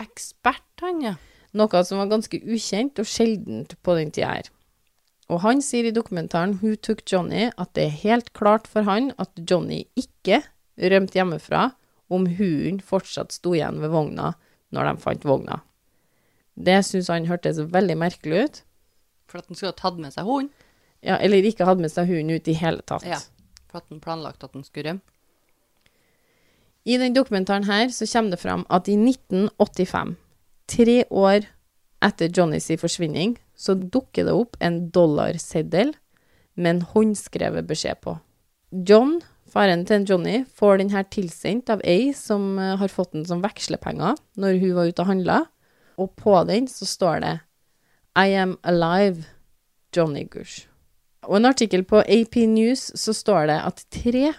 Ekspert, 0.00 0.68
han, 0.84 1.02
ja. 1.04 1.14
Noe 1.56 1.82
som 1.84 1.98
var 1.98 2.10
ganske 2.12 2.38
ukjent 2.38 3.00
og 3.02 3.08
sjeldent 3.10 3.74
på 3.82 3.96
den 3.98 4.12
tida 4.14 4.36
her. 4.36 4.50
Og 5.30 5.42
han 5.44 5.62
sier 5.62 5.88
i 5.88 5.94
dokumentaren 5.94 6.56
Who 6.60 6.76
Took 6.76 7.02
Johnny 7.06 7.48
at 7.50 7.72
det 7.78 7.86
er 7.86 7.98
helt 8.02 8.32
klart 8.36 8.68
for 8.70 8.86
han 8.86 9.12
at 9.22 9.34
Johnny 9.38 9.84
ikke 9.98 10.40
rømte 10.80 11.18
hjemmefra 11.18 11.70
om 12.10 12.26
hunden 12.38 12.80
fortsatt 12.82 13.34
sto 13.34 13.54
igjen 13.54 13.78
ved 13.82 13.92
vogna 13.94 14.32
når 14.74 14.88
de 14.88 15.02
fant 15.02 15.26
vogna. 15.26 15.60
Det 16.54 16.80
syntes 16.84 17.10
han 17.12 17.28
hørtes 17.30 17.60
veldig 17.72 17.96
merkelig 17.98 18.44
ut. 18.44 18.62
For 19.30 19.40
at 19.40 19.48
han 19.48 19.58
skulle 19.58 19.72
ha 19.72 19.78
tatt 19.78 20.00
med 20.02 20.14
seg 20.14 20.28
hunden. 20.28 20.50
Ja, 21.00 21.16
eller 21.16 21.46
ikke 21.46 21.68
hatt 21.68 21.80
med 21.80 21.92
seg 21.92 22.10
hunden 22.10 22.36
ut 22.36 22.48
i 22.50 22.56
hele 22.58 22.84
tatt. 22.84 23.06
Ja. 23.08 23.20
For 23.70 23.80
at 23.80 23.88
han 23.88 24.02
planlagt 24.04 24.44
at 24.44 24.56
han 24.56 24.66
skulle 24.66 24.90
rømme. 24.90 25.04
I 26.88 26.96
den 26.96 27.14
dokumentaren 27.14 27.66
her 27.68 27.90
så 27.92 28.08
kommer 28.08 28.34
det 28.34 28.40
fram 28.40 28.64
at 28.72 28.88
i 28.88 28.96
1985, 28.96 30.14
tre 30.70 31.04
år 31.10 31.44
etter 32.00 32.30
Johnnys 32.32 32.70
forsvinning, 32.80 33.36
så 33.54 33.74
dukker 33.76 34.24
det 34.24 34.32
opp 34.32 34.56
en 34.64 34.86
dollarseddel 34.94 35.92
med 36.56 36.70
en 36.70 36.82
håndskrevet 36.94 37.68
beskjed 37.68 38.00
på. 38.00 38.16
John, 38.72 39.18
faren 39.50 39.84
til 39.88 40.06
Johnny, 40.08 40.44
får 40.46 40.80
den 40.80 40.92
her 40.94 41.06
tilsendt 41.10 41.70
av 41.72 41.82
ei 41.84 42.12
som 42.16 42.58
eh, 42.58 42.76
har 42.80 42.92
fått 42.92 43.12
den 43.16 43.26
som 43.28 43.42
vekslepenger 43.44 44.18
når 44.40 44.60
hun 44.62 44.76
var 44.78 44.90
ute 44.90 45.04
og 45.04 45.10
handla, 45.10 45.38
og 46.00 46.14
på 46.18 46.36
den 46.48 46.68
så 46.70 46.88
står 46.88 47.22
det 47.24 47.34
I 48.18 48.34
am 48.40 48.56
alive, 48.62 49.26
Johnny 49.94 50.24
Gush. 50.30 50.66
Og 51.28 51.36
en 51.40 51.50
artikkel 51.50 51.84
på 51.84 52.00
AP 52.00 52.38
News 52.48 52.90
så 52.96 53.12
står 53.16 53.50
det 53.50 53.58
at 53.66 53.84
tre 53.92 54.30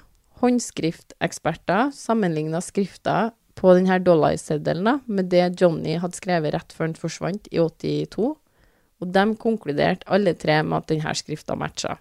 håndskrifteksperter 0.42 1.92
sammenligna 1.94 2.62
skrifta 2.64 3.32
på 3.60 3.74
denne 3.78 4.00
dollarseddelen 4.02 5.04
med 5.06 5.30
det 5.30 5.62
Johnny 5.62 5.98
hadde 6.02 6.18
skrevet 6.18 6.56
rett 6.56 6.74
før 6.74 6.90
han 6.90 6.98
forsvant 6.98 7.50
i 7.52 7.60
82, 7.62 8.32
og 9.02 9.12
de 9.14 9.26
konkluderte 9.42 10.08
alle 10.10 10.34
tre 10.38 10.62
med 10.66 10.80
at 10.80 10.90
denne 10.94 11.14
skrifta 11.18 11.58
matcha. 11.60 11.98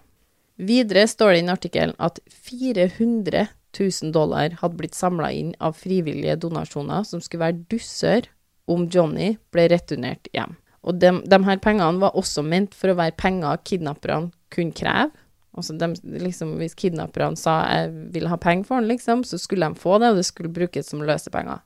Videre 0.61 1.07
står 1.09 1.33
det 1.33 1.41
i 1.41 1.49
artikkelen 1.49 1.95
at 1.97 2.19
400 2.29 3.47
000 3.79 4.11
dollar 4.13 4.57
hadde 4.59 4.77
blitt 4.77 4.97
samla 4.97 5.31
inn 5.33 5.55
av 5.59 5.73
frivillige 5.79 6.35
donasjoner 6.43 7.05
som 7.07 7.23
skulle 7.23 7.47
være 7.47 7.63
dusser 7.71 8.27
om 8.69 8.85
Johnny 8.91 9.33
ble 9.53 9.65
returnert 9.71 10.29
hjem. 10.35 10.53
Og 10.85 10.99
de, 11.01 11.15
de 11.25 11.39
her 11.45 11.59
pengene 11.61 12.01
var 12.01 12.17
også 12.17 12.43
ment 12.45 12.75
for 12.77 12.91
å 12.91 12.97
være 12.99 13.17
penger 13.17 13.61
kidnapperne 13.65 14.31
kunne 14.53 14.75
kreve. 14.77 15.09
Altså 15.57 15.75
de, 15.75 15.89
liksom, 16.21 16.55
hvis 16.61 16.77
kidnapperne 16.79 17.39
sa 17.39 17.57
jeg 17.73 17.91
vil 18.13 18.29
ha 18.31 18.37
penger 18.39 18.69
for 18.69 18.79
den, 18.79 18.91
liksom, 18.93 19.25
så 19.27 19.39
skulle 19.41 19.67
de 19.67 19.81
få 19.81 19.97
det, 19.99 20.13
og 20.13 20.21
det 20.21 20.27
skulle 20.29 20.53
brukes 20.53 20.93
som 20.93 21.03
løsepenger. 21.03 21.59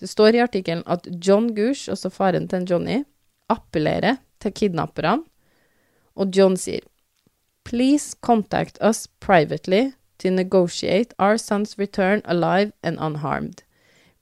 Det 0.00 0.08
står 0.10 0.36
i 0.36 0.42
artikkelen 0.44 0.82
at 0.90 1.06
John 1.22 1.52
Gush, 1.56 1.90
altså 1.92 2.10
faren 2.12 2.48
til 2.50 2.66
Johnny, 2.68 2.98
appellerer 3.52 4.18
til 4.42 4.52
kidnapperne, 4.52 5.22
og 6.16 6.34
John 6.34 6.56
sier 6.58 6.84
Please 7.66 8.14
contact 8.14 8.78
us 8.80 9.08
privately 9.18 9.92
to 10.18 10.30
negotiate 10.30 11.12
our 11.18 11.36
son's 11.36 11.76
return 11.76 12.22
alive 12.24 12.72
and 12.80 12.96
unharmed. 13.00 13.64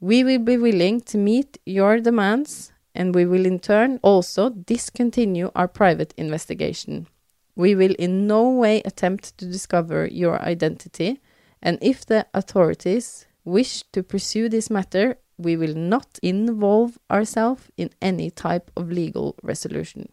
We 0.01 0.25
will 0.25 0.39
be 0.39 0.57
willing 0.57 1.03
to 1.03 1.19
meet 1.19 1.59
your 1.67 2.01
demands, 2.01 2.73
and 2.95 3.15
we 3.15 3.27
will 3.27 3.45
in 3.45 3.59
turn 3.59 4.01
also 4.03 4.49
discontinue 4.49 5.51
our 5.55 5.69
private 5.69 6.15
investigation. 6.17 7.07
We 7.55 7.75
will 7.75 7.95
in 7.99 8.27
no 8.27 8.49
way 8.49 8.81
attempt 8.87 9.37
to 9.37 9.45
discover 9.45 10.07
your 10.07 10.41
identity, 10.41 11.21
and 11.61 11.77
if 11.83 12.07
the 12.07 12.27
authorities 12.33 13.27
wish 13.45 13.83
to 13.93 14.03
pursue 14.03 14.49
this 14.49 14.71
matter, 14.71 15.19
we 15.37 15.59
will 15.59 15.75
not 15.75 16.19
involve 16.23 16.97
ourselves 17.11 17.65
in 17.77 17.91
any 18.01 18.31
type 18.31 18.71
of 18.75 18.91
legal 18.91 19.37
resolution. 19.43 20.09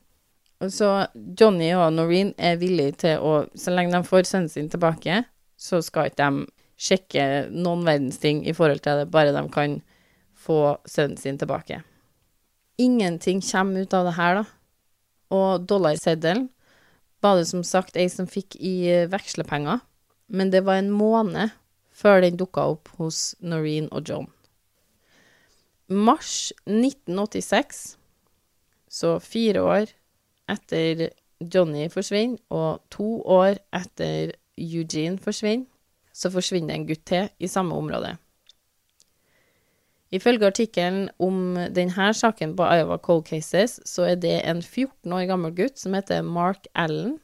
Så 0.69 0.87
Johnny 1.39 1.71
og 1.73 1.93
Noreen 1.95 2.35
er 2.37 2.59
villige 2.61 2.97
til 3.05 3.23
å 3.25 3.45
Så 3.57 3.73
lenge 3.73 3.95
de 3.95 4.05
får 4.05 4.27
sønnen 4.29 4.51
sin 4.51 4.69
tilbake, 4.69 5.23
så 5.57 5.81
skal 5.81 6.11
ikke 6.11 6.27
de 6.29 6.45
sjekke 6.81 7.23
noen 7.53 7.85
verdens 7.85 8.17
ting 8.21 8.41
i 8.45 8.53
forhold 8.53 8.81
til 8.85 9.01
det, 9.01 9.11
bare 9.13 9.33
de 9.33 9.43
kan 9.53 9.79
få 10.37 10.77
sønnen 10.89 11.17
sin 11.17 11.37
tilbake. 11.37 11.83
Ingenting 12.81 13.41
kommer 13.45 13.85
ut 13.85 13.93
av 13.93 14.07
det 14.09 14.15
her, 14.17 14.41
da. 14.41 14.45
Og 15.31 15.67
dollarseddelen 15.69 16.49
var 17.21 17.37
det 17.37 17.47
som 17.51 17.63
sagt 17.63 17.97
ei 17.97 18.07
som 18.09 18.27
fikk 18.29 18.57
i 18.57 19.05
vekslepenger, 19.09 19.81
men 20.27 20.49
det 20.49 20.63
var 20.65 20.81
en 20.81 20.91
måned 20.93 21.53
før 21.93 22.23
den 22.25 22.39
dukka 22.39 22.65
opp 22.73 22.89
hos 22.97 23.35
Noreen 23.39 23.89
og 23.91 24.09
John. 24.09 24.29
Mars 25.91 26.51
1986, 26.65 27.97
så 28.89 29.17
fire 29.21 29.61
år 29.61 29.91
etter 30.49 31.09
Johnny 31.41 31.87
forsvinner, 31.89 32.39
og 32.49 32.81
to 32.93 33.21
år 33.25 33.59
etter 33.73 34.33
Eugene 34.57 35.19
forsvinner, 35.21 35.67
så 36.13 36.31
forsvinner 36.31 36.75
en 36.75 36.87
gutt 36.89 37.05
til 37.07 37.29
i 37.39 37.47
samme 37.47 37.75
område. 37.75 38.15
Ifølge 40.11 40.49
artikkelen 40.51 41.05
om 41.23 41.55
denne 41.71 42.09
saken 42.13 42.55
på 42.59 42.67
Iowa 42.67 42.97
Cold 42.97 43.23
Cases, 43.29 43.79
så 43.87 44.09
er 44.11 44.15
det 44.19 44.41
en 44.43 44.61
14 44.61 45.13
år 45.13 45.27
gammel 45.29 45.55
gutt 45.55 45.79
som 45.79 45.95
heter 45.95 46.21
Mark 46.21 46.67
Allen. 46.75 47.15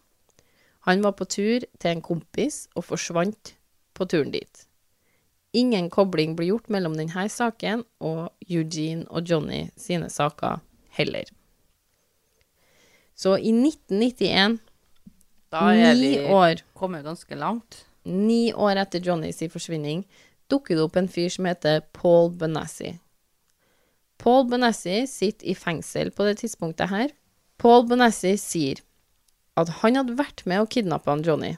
Han 0.87 1.03
var 1.03 1.17
på 1.19 1.27
tur 1.27 1.65
til 1.79 1.91
en 1.91 2.01
kompis 2.01 2.67
og 2.75 2.87
forsvant 2.87 3.57
på 3.93 4.07
turen 4.07 4.31
dit. 4.31 4.63
Ingen 5.53 5.89
kobling 5.89 6.35
blir 6.37 6.53
gjort 6.53 6.69
mellom 6.71 6.95
denne 6.95 7.27
saken 7.31 7.83
og 7.99 8.29
Eugene 8.47 9.03
og 9.09 9.27
Johnny 9.27 9.67
sine 9.75 10.07
saker 10.09 10.61
heller. 10.95 11.27
Så 13.17 13.37
i 13.41 13.51
1991, 13.51 14.59
Da 15.51 15.71
er 15.73 15.95
ni 15.97 16.13
vi 16.13 16.23
år, 16.29 16.61
kommet 16.77 17.05
ganske 17.07 17.35
langt. 17.35 17.83
ni 18.05 18.53
år 18.53 18.77
etter 18.77 18.99
Johnnys 19.03 19.41
forsvinning, 19.51 20.05
dukker 20.49 20.75
det 20.75 20.83
opp 20.83 20.95
en 20.95 21.09
fyr 21.09 21.29
som 21.29 21.45
heter 21.45 21.81
Paul 21.93 22.31
Benassi. 22.31 22.99
Paul 24.17 24.45
Benassi 24.49 25.05
sitter 25.07 25.47
i 25.47 25.55
fengsel 25.55 26.11
på 26.11 26.25
det 26.25 26.37
tidspunktet 26.39 26.89
her. 26.89 27.09
Paul 27.57 27.87
Benassi 27.87 28.35
sier 28.37 28.81
at 29.57 29.69
han 29.81 29.97
hadde 29.97 30.17
vært 30.17 30.45
med 30.45 30.61
og 30.61 30.69
kidnappa 30.69 31.17
Johnny 31.25 31.57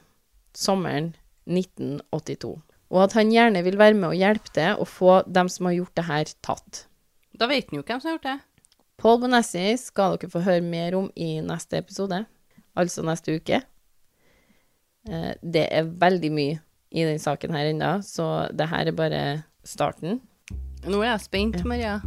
sommeren 0.56 1.14
1982, 1.46 2.56
og 2.90 3.02
at 3.04 3.12
han 3.18 3.30
gjerne 3.30 3.62
vil 3.66 3.78
være 3.78 3.94
med 3.94 4.08
og 4.10 4.18
hjelpe 4.18 4.52
til 4.56 4.80
å 4.80 4.86
få 4.88 5.20
dem 5.28 5.48
som 5.48 5.68
har 5.68 5.76
gjort 5.76 5.96
det 5.98 6.06
her, 6.08 6.32
tatt. 6.42 6.86
Da 7.36 7.46
vet 7.50 7.70
han 7.70 7.80
jo 7.80 7.84
hvem 7.86 8.00
som 8.00 8.10
har 8.10 8.16
gjort 8.18 8.28
det. 8.28 8.38
Paul 9.00 9.20
Bonassi 9.22 9.72
skal 9.80 10.18
dere 10.20 10.28
få 10.28 10.42
høre 10.44 10.60
mer 10.64 10.94
om 10.98 11.06
i 11.16 11.38
neste 11.40 11.78
episode, 11.80 12.18
altså 12.76 13.04
neste 13.06 13.38
uke. 13.38 13.62
Eh, 15.08 15.32
Det 15.40 15.66
er 15.72 15.88
veldig 15.88 16.30
mye 16.32 16.58
i 16.90 17.04
den 17.06 17.18
saken 17.18 17.54
her 17.56 17.70
ennå, 17.70 18.02
så 18.04 18.50
det 18.52 18.68
her 18.68 18.90
er 18.90 18.92
bare 18.92 19.22
starten. 19.64 20.20
Nå 20.84 21.00
er 21.00 21.14
jeg 21.14 21.20
spent, 21.28 21.64
Maria. 21.64 22.00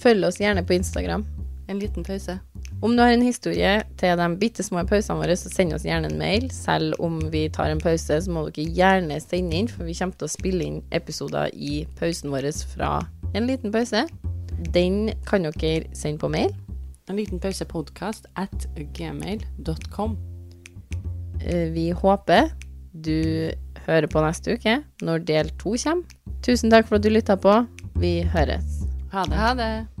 Følg 0.00 0.24
oss 0.24 0.38
gjerne 0.40 0.64
på 0.64 0.76
Instagram. 0.78 1.26
En 1.68 1.78
liten 1.78 2.04
pause. 2.04 2.38
Om 2.80 2.94
du 2.96 3.02
har 3.02 3.12
en 3.12 3.22
historie 3.26 3.82
til 3.98 4.16
de 4.16 4.28
bitte 4.40 4.62
små 4.62 4.86
pausene 4.88 5.18
våre, 5.18 5.36
så 5.36 5.50
send 5.52 5.74
oss 5.74 5.84
gjerne 5.84 6.08
en 6.08 6.18
mail. 6.18 6.48
Selv 6.54 6.94
om 7.02 7.18
vi 7.32 7.48
tar 7.52 7.74
en 7.74 7.82
pause, 7.82 8.22
så 8.22 8.30
må 8.32 8.46
dere 8.48 8.72
gjerne 8.72 9.20
sende 9.20 9.58
inn, 9.58 9.68
for 9.68 9.84
vi 9.84 9.96
kommer 9.98 10.16
til 10.16 10.30
å 10.30 10.32
spille 10.32 10.64
inn 10.64 10.80
episoder 10.96 11.52
i 11.52 11.82
pausen 11.98 12.32
vår 12.32 12.48
fra 12.72 13.02
en 13.34 13.50
liten 13.50 13.74
pause. 13.74 14.06
Den 14.74 15.12
kan 15.26 15.42
dere 15.46 15.84
sende 15.94 16.18
på 16.18 16.28
mail. 16.32 16.54
En 17.08 17.16
liten 17.16 17.40
pause 17.40 17.64
podcast 17.64 18.26
at 18.36 18.66
gmail.com. 18.94 20.16
Eh, 21.40 21.70
Vi 21.72 21.90
håper 21.90 22.50
du 22.92 23.50
hører 23.86 24.06
på 24.10 24.20
neste 24.24 24.56
uke, 24.58 24.82
når 25.02 25.24
del 25.24 25.50
to 25.60 25.76
kommer. 25.76 26.04
Tusen 26.42 26.70
takk 26.70 26.86
for 26.88 26.96
at 26.98 27.02
du 27.02 27.08
lytta 27.10 27.36
på. 27.36 27.66
Vi 27.98 28.20
høres. 28.22 28.82
Ha 29.12 29.24
det. 29.24 29.38
Ha 29.38 29.54
det. 29.54 29.97